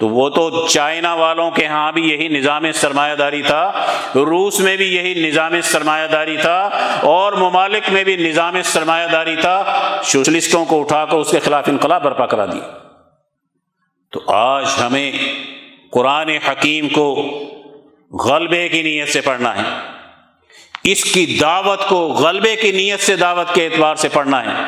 [0.00, 3.72] تو وہ تو چائنا والوں کے ہاں بھی یہی نظام سرمایہ داری تھا،
[4.14, 6.70] روس میں بھی یہی نظام سرمایہ داری تھا
[7.02, 9.62] اور ممالک میں بھی نظام سرمایہ داری تھا۔
[10.04, 12.78] سوشلسٹوں کو اٹھا کر اس کے خلاف انقلاب برپا کرا دیا۔
[14.12, 15.12] تو آج ہمیں
[15.92, 17.14] قرآن حکیم کو
[18.24, 19.62] غلبے کی نیت سے پڑھنا ہے۔
[20.84, 24.64] اس کی دعوت کو غلبے کی نیت سے دعوت کے اعتبار سے پڑھنا ہے۔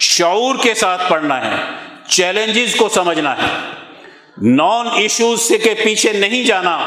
[0.00, 1.56] شعور کے ساتھ پڑھنا ہے۔
[2.08, 3.73] چیلنجز کو سمجھنا ہے۔
[4.42, 6.86] نان ایشوز سے کے پیچھے نہیں جانا۔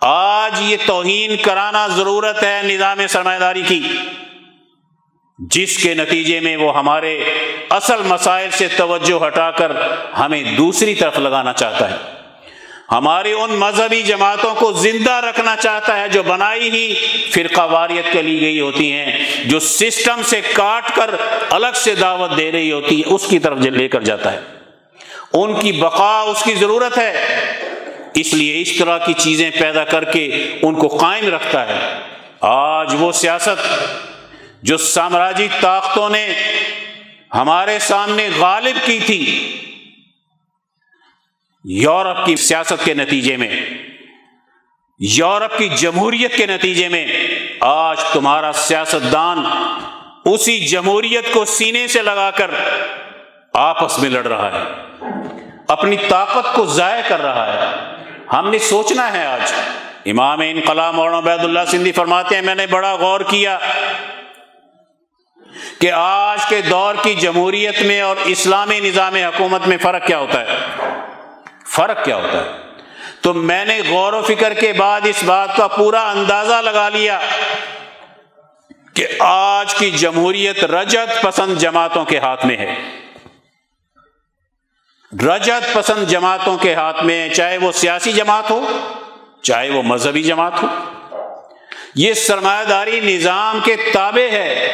[0.00, 3.82] آج یہ توہین کرانا ضرورت ہے نظام سرمایہ داری کی۔
[5.38, 7.24] جس کے نتیجے میں وہ ہمارے
[7.70, 9.72] اصل مسائل سے توجہ ہٹا کر
[10.18, 11.96] ہمیں دوسری طرف لگانا چاہتا ہے۔
[12.92, 16.94] ہماری ان مذہبی جماعتوں کو زندہ رکھنا چاہتا ہے جو بنائی ہی
[17.30, 21.10] فرقہ واریت کے لی گئی ہوتی ہیں، جو سسٹم سے کاٹ کر
[21.50, 24.59] الگ سے دعوت دے رہی ہوتی ہے اس کی طرف لے کر جاتا ہے۔
[25.32, 27.12] ان کی بقا اس کی ضرورت ہے۔
[28.14, 32.00] اس لیے اس طرح کی چیزیں پیدا کر کے ان کو قائم رکھتا ہے۔
[32.40, 33.84] آج وہ سیاست
[34.62, 36.28] جو سامراجی طاقتوں نے
[37.34, 39.56] ہمارے سامنے غالب کی تھی،
[41.64, 43.60] یورپ کی سیاست کے نتیجے میں،
[44.98, 47.06] یورپ کی جمہوریت کے نتیجے میں،
[47.60, 49.44] آج تمہارا سیاست دان
[50.24, 52.50] اسی جمہوریت کو سینے سے لگا کر
[53.54, 54.89] آپس میں لڑ رہا ہے۔
[55.70, 57.76] اپنی طاقت کو ضائع کر رہا ہے۔
[58.32, 59.52] ہم نے سوچنا ہے آج۔
[60.06, 63.58] امام انقلاب مولانا عبید اللہ سندھی فرماتے ہیں، میں نے بڑا غور کیا
[65.80, 70.40] کہ آج کے دور کی جمہوریت میں اور اسلامی نظام حکومت میں فرق کیا ہوتا
[70.40, 70.58] ہے۔
[71.66, 72.50] فرق کیا ہوتا ہے؟
[73.20, 77.20] تو میں نے غور و فکر کے بعد اس بات کا پورا اندازہ لگا لیا
[78.94, 82.99] کہ آج کی جمہوریت رجت پسند جماعتوں کے ہاتھ میں ہے۔
[85.12, 88.66] رجت پسند جماعتوں کے ہاتھ میں چاہے وہ سیاسی جماعت ہو،
[89.42, 90.68] چاہے وہ مذہبی جماعت ہو۔
[91.94, 94.68] یہ سرمایہ داری نظام کے تابع ہے۔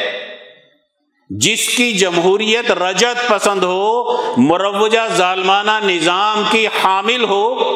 [1.29, 4.03] جس کی جمہوریت رجت پسند ہو،
[4.37, 7.73] مروجہ ظالمانہ نظام کی حامل ہو،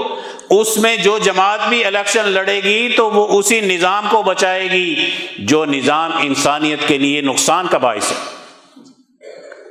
[0.49, 5.09] اس میں جو جماعت بھی الیکشن لڑے گی تو وہ اسی نظام کو بچائے گی
[5.39, 8.15] جو نظام انسانیت کے لیے نقصان کا باعث ہے۔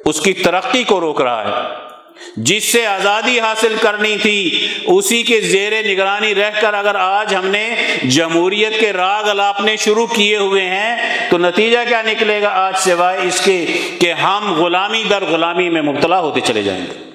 [0.04, 1.89] اس کی ترقی کو روک رہا ہے۔
[2.36, 7.46] جس سے آزادی حاصل کرنی تھی، اسی کے زیر نگرانی رہ کر اگر آج ہم
[7.46, 10.96] نے جمہوریت کے راگ الاپنے شروع کیے ہوئے ہیں،
[11.30, 13.66] تو نتیجہ کیا نکلے گا؟ آج سوائے اس کے
[13.98, 17.10] کہ ہم غلامی در غلامی میں مبتلا ہوتے چلے جائیں گے۔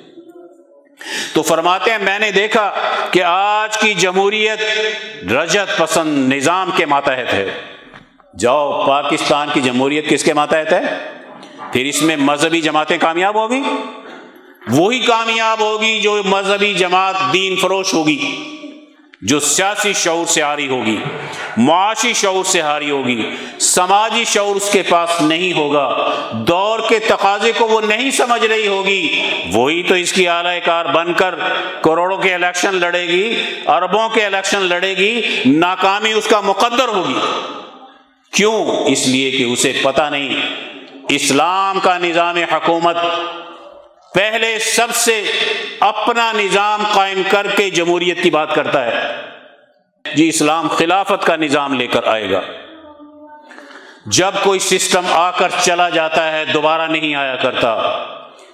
[1.34, 2.72] تو فرماتے ہیں، میں نے دیکھا
[3.12, 4.60] کہ آج کی جمہوریت
[5.32, 7.49] رجت پسند نظام کے ماتحت ہے۔
[8.39, 10.82] جاؤ، پاکستان کی جمہوریت کس کے ماتحت ہے؟
[11.74, 13.62] پھر اس میں مذہبی جماعتیں کامیاب ہوگی
[14.72, 18.51] وہی کامیاب ہوگی جو مذہبی جماعت دین فروش ہوگی،
[19.22, 20.97] جو سیاسی شعور سے ہاری ہوگی،
[21.57, 27.51] معاشی شعور سے ہاری ہوگی۔ سماجی شعور اس کے پاس نہیں ہوگا، دور کے تقاضے
[27.57, 29.22] کو وہ نہیں سمجھ رہی ہوگی۔
[29.53, 31.36] وہی تو اس کی اعلی کار بن کر
[31.82, 37.20] کروڑوں کے الیکشن لڑے گی، اربوں کے الیکشن لڑے گی، ناکامی اس کا مقدر ہوگی۔
[38.32, 40.36] کیوں؟ اس لیے کہ اسے پتہ نہیں۔
[41.09, 42.95] اسلام کا نظام حکومت
[44.16, 45.24] پہلے سب سے
[45.80, 49.16] اپنا نظام قائم کر کے جمہوریت کی بات کرتا ہے۔
[50.16, 52.41] جی اسلام خلافت کا نظام لے کر آئے گا۔
[54.05, 57.74] جب کوئی سسٹم آ کر چلا جاتا ہے، دوبارہ نہیں آیا کرتا۔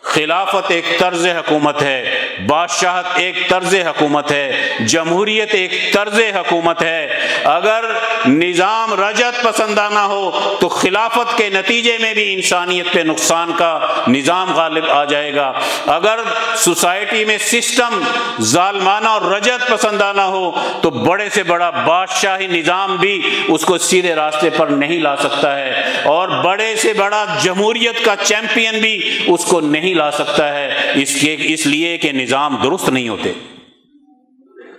[0.01, 7.19] خلافت ایک طرز حکومت ہے، بادشاہت ایک طرز حکومت ہے، جمہوریت ایک طرز حکومت ہے۔
[7.43, 7.85] اگر
[8.27, 14.53] نظام رجت پسندانہ ہو، تو خلافت کے نتیجے میں بھی انسانیت پہ نقصان کا نظام
[14.53, 15.53] غالب آ جائے گا۔
[15.87, 16.19] اگر
[16.57, 18.01] سوسائٹی میں سسٹم
[18.41, 24.15] ظالمانہ اور رجت پسندانہ ہو، تو بڑے سے بڑا بادشاہی نظام بھی اس کو سیدھے
[24.15, 29.45] راستے پر نہیں لا سکتا ہے۔ اور بڑے سے بڑا جمہوریت کا چیمپئن بھی اس
[29.45, 33.31] کو نہیں لا سکتا ہے، اس کے اس لیے کہ نظام درست نہیں ہوتے۔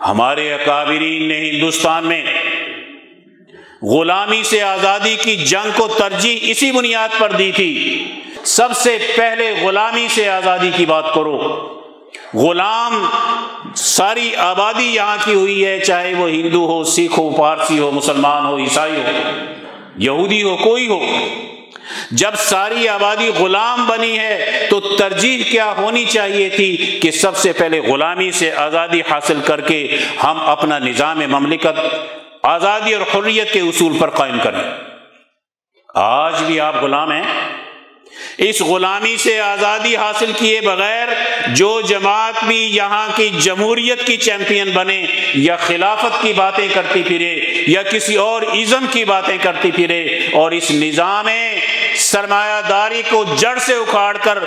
[0.06, 2.24] ہمارے اکابرین نے ہندوستان میں
[3.82, 8.04] غلامی سے آزادی کی جنگ کو ترجیح اسی بنیاد پر دی تھی۔
[8.44, 11.38] سب سے پہلے غلامی سے آزادی کی بات کرو۔
[12.34, 13.06] غلام
[13.74, 18.46] ساری آبادی یہاں کی ہوئی ہے، چاہے وہ ہندو ہو، سکھ ہو، پارسی ہو، مسلمان
[18.46, 19.10] ہو، عیسائی ہو،
[19.96, 21.00] یہودی ہو، کوئی ہو۔
[22.10, 27.52] جب ساری آبادی غلام بنی ہے تو ترجیح کیا ہونی چاہیے تھی کہ سب سے
[27.52, 31.80] پہلے غلامی سے آزادی حاصل کر کے ہم اپنا نظام مملکت،
[32.42, 34.62] آزادی اور حریت کے اصول پر قائم کریں۔
[35.94, 37.22] آج بھی آپ غلام ہیں؟
[38.38, 41.08] اس غلامی سے آزادی حاصل کیے بغیر
[41.54, 45.04] جو جماعت بھی یہاں کی جمہوریت کی چیمپئن بنے،
[45.34, 47.34] یا خلافت کی باتیں کرتی پھرے،
[47.66, 50.02] یا کسی اور ازم کی باتیں کرتی پھرے،
[50.32, 51.28] اور اس نظام
[51.98, 54.38] سرمایہ داری کو جڑ سے اکھاڑ کر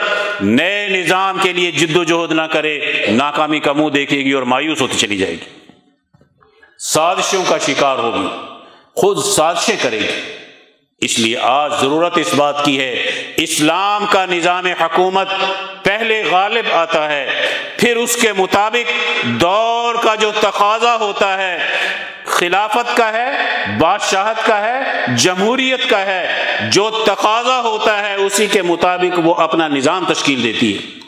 [0.42, 2.80] نئے نظام کے لیے جد و جہد نہ کرے،
[3.12, 5.54] ناکامی کا منہ دیکھے گی اور مایوس ہوتی چلی جائے گی۔
[6.80, 8.28] سازشوں کا شکار ہوگی،
[8.96, 10.22] خود سازشیں کرے گی۔
[11.06, 12.92] اس لیے آج ضرورت اس بات کی ہے،
[13.38, 15.30] اسلام کا نظام حکومت
[15.84, 17.26] پہلے غالب آتا ہے،
[17.78, 18.92] پھر اس کے مطابق
[19.42, 21.58] دور کا جو تقاضا ہوتا ہے،
[22.26, 23.30] خلافت کا ہے،
[23.80, 26.24] بادشاہت کا ہے، جمہوریت کا ہے،
[26.72, 31.05] جو تقاضا ہوتا ہے اسی کے مطابق وہ اپنا نظام تشکیل دیتی ہے۔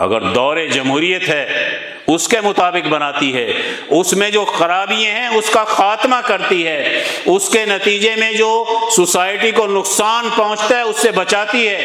[0.00, 1.68] اگر دور جمہوریت ہے،
[2.06, 3.52] اس کے مطابق بناتی ہے۔
[3.88, 8.64] اس میں جو خرابیاں ہیں، اس کا خاتمہ کرتی ہے۔ اس کے نتیجے میں جو
[8.96, 11.76] سوسائٹی کو نقصان پہنچتا ہے، اس سے بچاتی ہے۔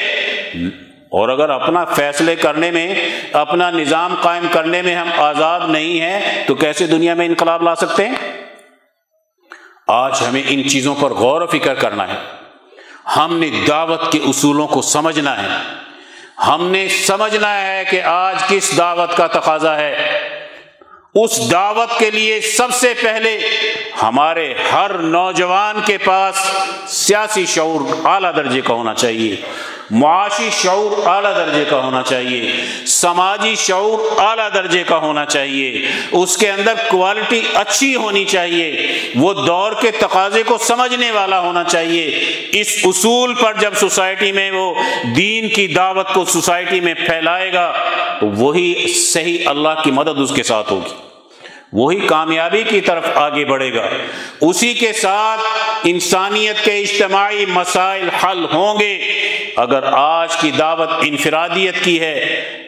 [0.87, 2.95] اور اگر اپنا فیصلے کرنے میں،
[3.33, 7.75] اپنا نظام قائم کرنے میں ہم آزاد نہیں ہیں، تو کیسے دنیا میں انقلاب لا
[7.75, 8.15] سکتے ہیں؟
[9.87, 12.17] آج ہمیں ان چیزوں پر غور و فکر کرنا ہے۔
[13.15, 15.84] ہم نے دعوت کے اصولوں کو سمجھنا ہے۔
[16.37, 20.19] ہم نے سمجھنا ہے کہ آج کس دعوت کا تقاضا ہے۔
[21.15, 23.39] اس دعوت کے لیے سب سے پہلے
[24.03, 26.51] ہمارے ہر نوجوان کے پاس
[26.87, 29.35] سیاسی شعور اعلیٰ درجے کا ہونا چاہیے۔
[29.91, 32.51] معاشی شعور اعلیٰ درجے کا ہونا چاہیے،
[32.85, 39.33] سماجی شعور اعلیٰ درجے کا ہونا چاہیے۔ اس کے اندر کوالٹی اچھی ہونی چاہیے، وہ
[39.33, 42.19] دور کے تقاضے کو سمجھنے والا ہونا چاہیے۔
[42.51, 44.73] اس اصول پر جب سوسائٹی میں وہ
[45.17, 47.73] دین کی دعوت کو سوسائٹی میں پھیلائے گا،
[48.21, 51.14] وہی صحیح اللہ کی مدد اس کے ساتھ ہوگی۔
[51.75, 53.89] وہی کامیابی کی طرف آگے بڑھے گا۔
[54.41, 55.41] اسی کے ساتھ
[55.83, 58.93] انسانیت کے اجتماعی مسائل حل ہوں گے۔
[59.55, 62.13] اگر آج کی دعوت انفرادیت کی ہے،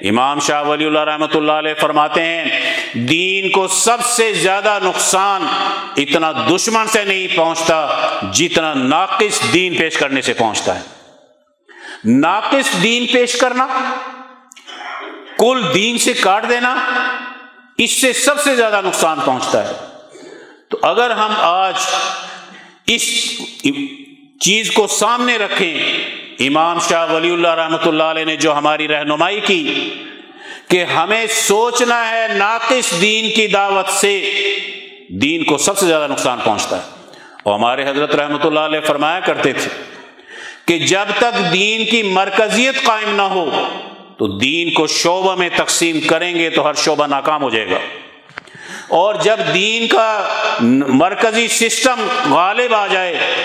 [0.09, 2.45] امام شاہ ولی اللہ رحمۃ اللہ علیہ فرماتے ہیں،
[2.93, 5.45] دین کو سب سے زیادہ نقصان
[5.97, 7.87] اتنا دشمن سے نہیں پہنچتا
[8.33, 10.81] جتنا ناقص دین پیش کرنے سے پہنچتا ہے۔
[12.05, 13.67] ناقص دین پیش کرنا،
[15.37, 16.75] کل دین سے کاٹ دینا
[17.77, 19.73] اس سے سب سے زیادہ نقصان پہنچتا ہے۔
[20.69, 21.73] تو اگر ہم آج
[22.87, 23.01] اس
[24.39, 25.79] چیز کو سامنے رکھیں،
[26.39, 29.93] امام شاہ ولی اللہ رحمۃ اللہ علیہ نے جو ہماری رہنمائی کی
[30.67, 34.33] کہ ہمیں سوچنا ہے ناقص دین کی دعوت سے،
[35.09, 36.81] دین کو سب سے زیادہ نقصان پہنچتا ہے۔
[37.43, 39.69] اور ہمارے حضرت رحمۃ اللہ علیہ فرمایا کرتے تھے
[40.65, 43.67] کہ جب تک دین کی مرکزیت قائم نہ ہو
[44.17, 47.77] تو دین کو شعبہ میں تقسیم کریں گے تو ہر شعبہ ناکام ہو جائے گا۔
[48.87, 50.27] اور جب دین کا
[50.61, 53.35] مرکزی سسٹم غالب آ جائے،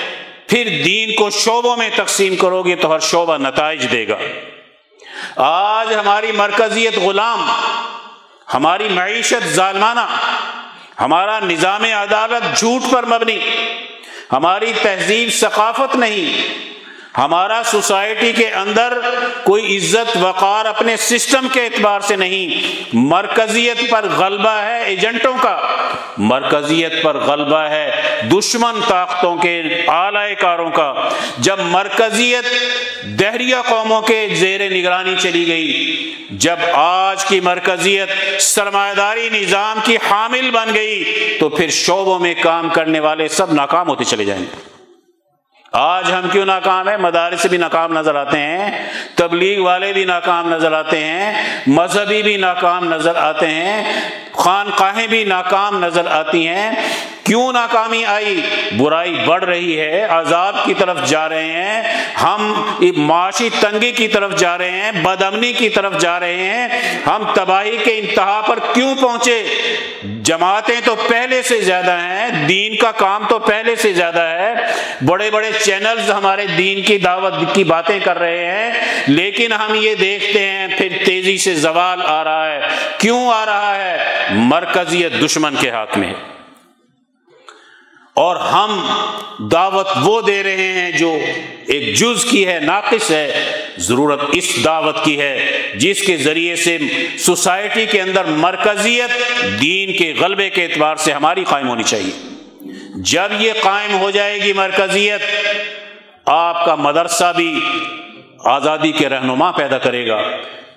[0.46, 4.18] پھر دین کو شعبوں میں تقسیم کرو گے تو ہر شعبہ نتائج دے گا۔
[5.36, 7.50] آج ہماری مرکزیت غلام،
[8.54, 10.06] ہماری معیشت ظالمانہ،
[11.00, 13.38] ہمارا نظام عدالت جھوٹ پر مبنی،
[14.32, 16.48] ہماری تہذیب ثقافت نہیں
[17.18, 18.92] ہمارا سوسائٹی کے اندر
[19.44, 25.60] کوئی عزت وقار اپنے سسٹم کے اعتبار سے نہیں، مرکزیت پر غلبہ ہے ایجنٹوں کا۔
[26.18, 27.90] مرکزیت پر غلبہ ہے
[28.32, 31.08] دشمن طاقتوں کے اعلی کاروں کا۔
[31.38, 32.44] جب مرکزیت
[33.20, 39.96] دہریہ قوموں کے زیر نگرانی چلی گئی، جب آج کی مرکزیت سرمایہ داری نظام کی
[39.96, 41.04] حامل بن گئی،
[41.40, 44.71] تو پھر شعبوں میں کام کرنے والے سب ناکام ہوتے چلے جائیں گے۔
[45.72, 50.54] آج ہم کیوں ناکام ہیں؟ مدارس بھی ناکام نظر آتے ہیں، تبلیغ والے بھی ناکام
[50.54, 54.00] نظر آتے ہیں، مذہبی بھی ناکام نظر آتے ہیں،
[54.32, 56.70] خانقاہیں بھی ناکام نظر آتی ہیں۔
[57.24, 58.40] کیوں ناکامی آئی؟
[58.76, 61.82] برائی بڑھ رہی ہے، عذاب کی طرف جا رہے ہیں۔
[62.22, 66.68] ہم معاشی تنگی کی طرف جا رہے ہیں بد امنی کی طرف جا رہے ہیں۔
[67.06, 69.42] ہم تباہی کے انتہا پر کیوں پہنچے؟
[70.02, 74.54] جماعتیں تو پہلے سے زیادہ ہیں، دین کا کام تو پہلے سے زیادہ ہے۔
[75.06, 78.72] بڑے بڑے چینلز ہمارے دین کی دعوت کی باتیں کر رہے ہیں،
[79.06, 82.60] لیکن ہم یہ دیکھتے ہیں، پھر تیزی سے زوال آ رہا ہے۔
[82.98, 83.98] کیوں آ رہا ہے؟
[84.30, 86.14] مرکزیت دشمن کے ہاتھ میں۔
[88.14, 89.00] اور ہم
[89.38, 91.18] دعوت وہ دے رہے ہیں جو
[91.68, 96.78] ایک جز کی ہے، ناقص ہے۔ ضرورت اس دعوت کی ہے، جس کے ذریعے سے
[97.18, 102.31] سوسائٹی کے اندر مرکزیت دین کے غلبے کے اعتبار سے ہماری قائم ہونی چاہیے۔
[103.02, 105.22] جب یہ قائم ہو جائے گی مرکزیت،
[106.24, 107.60] آپ کا مدرسہ بھی
[108.44, 110.20] آزادی کے رہنما پیدا کرے گا۔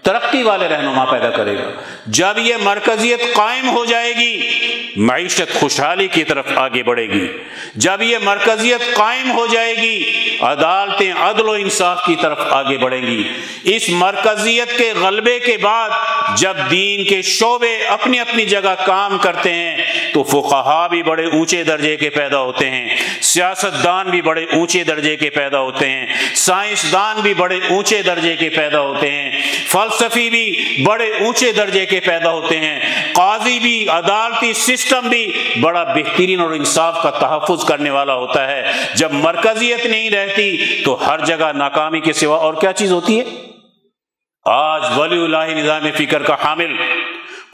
[0.06, 1.70] ترقی والے رہنما پیدا کرے گا۔
[2.06, 4.50] جب یہ مرکزیت قائم ہو جائے گی،
[4.96, 7.28] معیشت خوشحالی کی طرف آگے بڑھے گی۔
[7.76, 10.04] جب یہ مرکزیت قائم ہو جائے گی،
[10.42, 13.24] عدالتیں، عدل و انصاف کی طرف آگے بڑھیں گی۔
[13.64, 15.90] اس مرکزیت کے غلبے کے بعد
[16.38, 19.78] جب دین کے شعبے اپنی اپنی جگہ کام کرتے ہیں،
[20.14, 24.84] تو فقہا بھی بڑے اونچے درجے کے پیدا ہوتے ہیں۔ سیاست دان بھی بڑے اونچے
[24.84, 29.42] درجے کے پیدا ہوتے ہیں۔ سائنسدان بھی بڑے اونچے درجے کے پیدا ہوتے ہیں۔
[30.02, 32.80] مستفی بھی بڑے اونچے درجے کے پیدا ہوتے ہیں۔
[33.14, 35.32] قاضی بھی، عدالتی سسٹم بھی
[35.62, 41.08] بڑا بہترین اور انصاف کا تحفظ کرنے والا ہوتا ہے۔ جب مرکزیت نہیں رہتی تو
[41.08, 43.24] ہر جگہ ناکامی کے سوا اور کیا چیز ہوتی ہے؟
[44.46, 46.74] آج ولی اللہ نظام فکر کا حامل۔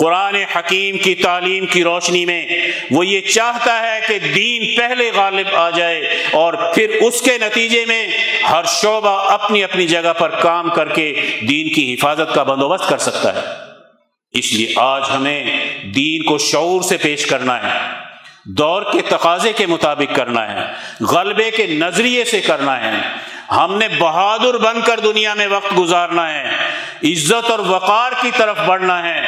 [0.01, 2.45] قرآن حکیم کی تعلیم کی روشنی میں
[2.91, 5.99] وہ یہ چاہتا ہے کہ دین پہلے غالب آ جائے
[6.31, 8.07] اور پھر اس کے نتیجے میں
[8.51, 12.97] ہر شعبہ اپنی اپنی جگہ پر کام کر کے دین کی حفاظت کا بندوبست کر
[12.97, 13.39] سکتا ہے۔
[14.31, 15.43] اس لیے آج ہمیں
[15.83, 17.79] دین کو شعور سے پیش کرنا ہے،
[18.45, 20.73] دور کے تقاضے کے مطابق کرنا ہے،
[21.05, 23.01] غلبے کے نظریے سے کرنا ہے۔
[23.51, 26.43] ہم نے بہادر بن کر دنیا میں وقت گزارنا ہے،
[27.03, 29.21] عزت اور وقار کی طرف بڑھنا ہے۔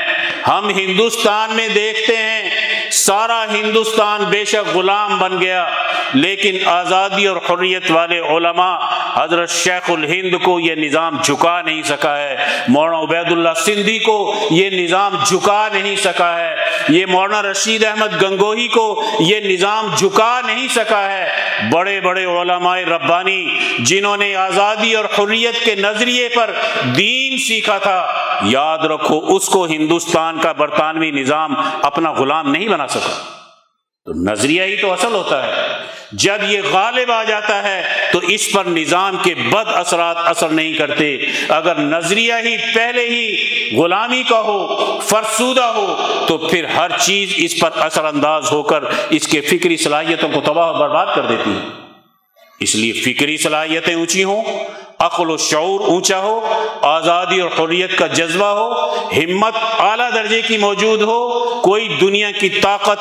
[0.48, 2.63] ہم ہندوستان میں دیکھتے ہیں
[3.06, 5.66] سارا ہندوستان بے شک غلام بن گیا،
[6.14, 8.76] لیکن آزادی اور حریت والے علماء
[9.16, 12.36] حضرت شیخ الہند کو یہ نظام جھکا نہیں سکا ہے،
[12.68, 14.18] مولانا عبید اللہ سندھی کو
[14.52, 16.56] یہ نظام جھکا نہیں سکا ہے،
[16.90, 18.86] یہ مولانا رشید احمد گنگوہی کو
[19.20, 23.44] یہ نظام جھکا نہیں سکا ہے۔ بڑے بڑے علماء ربانی
[23.86, 26.52] جنہوں نے آزادی اور حریت کے نظریے پر
[26.98, 28.06] دین سیکھا تھا،
[28.50, 33.24] یاد رکھو اس کو ہندوستان کا برطانوی نظام اپنا غلام نہیں بنا سکا۔
[34.06, 35.52] تو نظریہ ہی تو اصل ہوتا ہے۔
[36.12, 40.74] جب یہ غالب آ جاتا ہے، تو اس پر نظام کے بد اثرات اثر نہیں
[40.74, 41.18] کرتے۔
[41.50, 43.36] اگر نظریہ ہی پہلے ہی
[43.78, 48.84] غلامی کا ہو، فرسودہ ہو، تو پھر ہر چیز اس پر اثر انداز ہو کر
[49.10, 51.93] اس کے فکری صلاحیتوں کو تباہ و برباد کر دیتی ہے۔
[52.60, 54.44] اس لیے فکری صلاحیتیں اونچی ہوں،
[55.00, 60.58] عقل و شعور اونچا ہو، آزادی اور حریت کا جذبہ ہو، ہمت اعلیٰ درجے کی
[60.58, 63.00] موجود ہو، کوئی دنیا کی طاقت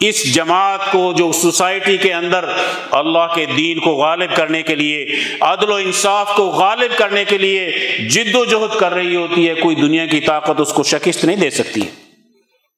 [0.00, 2.44] اس جماعت کو جو سوسائٹی کے اندر
[2.90, 5.06] اللہ کے دین کو غالب کرنے کے لیے،
[5.40, 7.70] عدل و انصاف کو غالب کرنے کے لیے
[8.10, 11.36] جد و جہد کر رہی ہوتی ہے، کوئی دنیا کی طاقت اس کو شکست نہیں
[11.36, 11.80] دے سکتی۔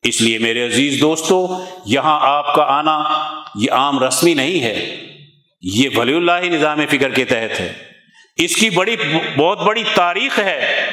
[0.02, 1.46] اس لیے میرے عزیز دوستو،
[1.86, 3.04] یہاں آپ کا آنا
[3.54, 4.96] یہ عام رسمی نہیں ہے۔
[5.72, 7.72] یہ ولی اللہ نظام فکر کے تحت ہے۔
[8.36, 8.96] اس کی بڑی،
[9.36, 10.90] بہت بڑی تاریخ ہے۔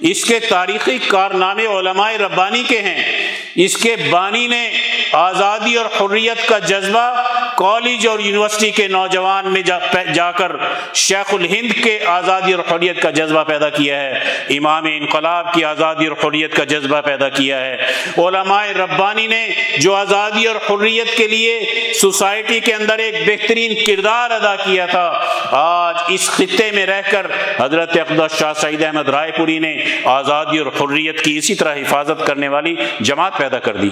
[0.00, 4.70] اس کے تاریخی کارنامے علماء ربانی کے ہیں۔ اس کے بانی نے
[5.12, 7.22] آزادی اور حریت کا جذبہ
[7.56, 9.78] کالج اور یونیورسٹی کے نوجوان میں جا,
[10.14, 10.52] جا کر
[10.94, 14.18] شیخ الہند کے آزادی اور حریت کا جذبہ پیدا کیا ہے۔
[14.50, 17.76] امام انقلاب کی آزادی اور حریت کا جذبہ پیدا کیا ہے۔
[18.18, 19.48] علماء ربانی نے
[19.78, 21.60] جو آزادی اور حریت کے لیے
[22.00, 25.12] سوسائٹی کے اندر ایک بہترین کردار ادا کیا تھا
[25.52, 27.26] آج اس خطے میں رہ کر
[27.60, 32.26] حضرت اقدس شاہ سعید احمد رائے پوری نے آزادی اور حریت کی اسی طرح حفاظت
[32.26, 33.88] کرنے والی جماعت پیدا کر دی۔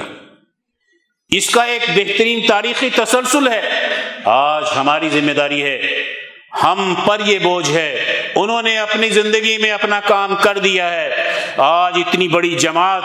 [1.30, 3.60] اس کا ایک بہترین تاریخی تسلسل ہے۔
[4.24, 6.02] آج ہماری ذمہ داری ہے۔
[6.64, 11.32] ہم پر یہ بوجھ ہے۔ انہوں نے اپنی زندگی میں اپنا کام کر دیا ہے۔
[11.56, 13.02] آج اتنی بڑی جماعت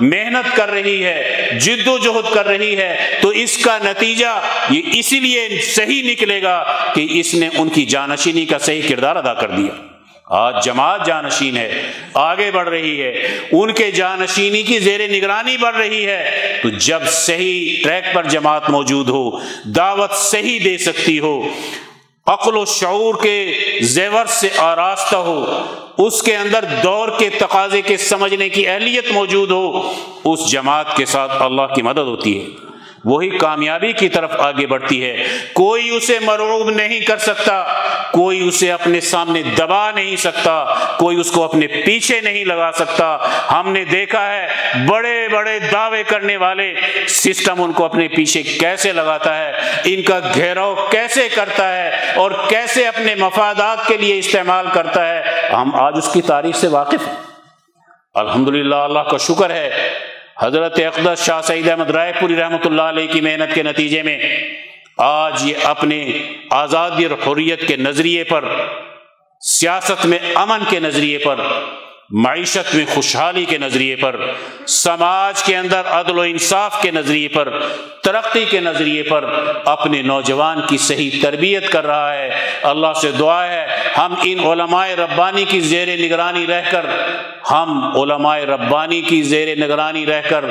[0.00, 4.40] محنت کر رہی ہے، جد و جہد کر رہی ہے۔ تو اس کا نتیجہ
[4.70, 9.16] یہ اسی لیے صحیح نکلے گا کہ اس نے ان کی جانشینی کا صحیح کردار
[9.16, 9.87] ادا کر دیا۔
[10.30, 11.82] آج جماعت جانشین ہے،
[12.14, 17.02] آگے بڑھ رہی ہے۔ ان کے جانشینی کی زیر نگرانی بڑھ رہی ہے۔ تو جب
[17.06, 19.30] صحیح ٹریک پر جماعت موجود ہو،
[19.64, 21.48] دعوت صحیح دے سکتی ہو،
[22.26, 25.64] عقل و شعور کے زیور سے آراستہ ہو،
[25.98, 29.92] اس کے اندر دور کے تقاضے کے سمجھنے کی اہلیت موجود ہو،
[30.24, 32.46] اس جماعت کے ساتھ اللہ کی مدد ہوتی ہے۔
[33.04, 37.64] وہی کامیابی کی طرف آگے بڑھتی ہے۔ کوئی اسے مرعوب نہیں کر سکتا،
[38.12, 40.64] کوئی اسے اپنے سامنے دبا نہیں سکتا،
[40.98, 43.18] کوئی اس کو اپنے پیچھے نہیں لگا سکتا۔
[43.52, 44.48] ہم نے دیکھا ہے،
[44.86, 46.74] بڑے بڑے دعوے کرنے والے
[47.08, 49.52] سسٹم ان کو اپنے پیچھے کیسے لگاتا ہے،
[49.84, 55.22] ان کا گھیراؤ کیسے کرتا ہے اور کیسے اپنے مفادات کے لیے استعمال کرتا ہے۔
[55.52, 57.14] ہم آج اس کی تاریخ سے واقف ہیں۔
[58.14, 59.90] الحمدللہ، اللہ کا شکر ہے۔
[60.42, 64.18] حضرت اقدس شاہ سعید احمد رائے پوری رحمۃ اللہ علیہ کی محنت کے نتیجے میں
[64.96, 66.12] آج یہ اپنے
[66.50, 68.44] آزادی اور حریت کے نظریے پر،
[69.40, 71.36] سیاست میں امن کے نظریے پر
[72.10, 74.20] معیشت میں خوشحالی کے نظریے پر،
[74.66, 77.58] سماج کے اندر عدل و انصاف کے نظریے پر،
[78.02, 79.24] ترقی کے نظریے پر
[79.64, 82.30] اپنے نوجوان کی صحیح تربیت کر رہا ہے۔
[82.62, 83.66] اللہ سے دعا ہے،
[83.98, 86.86] ہم ان علماء ربانی کی زیر نگرانی رہ کر،
[87.50, 90.44] ہم علماء ربانی کی زیر نگرانی رہ کر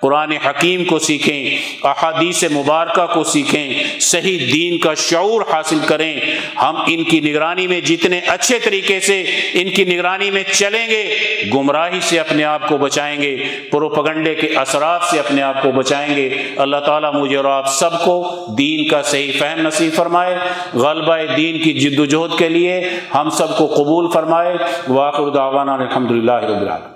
[0.00, 6.20] قرآن حکیم کو سیکھیں، احادیث مبارکہ کو سیکھیں، صحیح دین کا شعور حاصل کریں۔
[6.62, 11.14] ہم ان کی نگرانی میں جتنے اچھے طریقے سے ان کی نگرانی میں چلیں گے،
[11.54, 13.36] گمراہی سے اپنے آپ کو بچائیں گے،
[13.70, 18.04] پروپگنڈے کے اثرات سے اپنے آپ کو بچائیں گے۔ اللہ تعالیٰ مجھے اور آپ سب
[18.04, 20.36] کو دین کا صحیح فہم نصیب فرمائے۔
[20.74, 24.56] غلبہ دین کی جد و جہد کے لیے ہم سب کو قبول فرمائے۔
[24.88, 26.89] واقع دعوانا الحمد للہ رب العالمین۔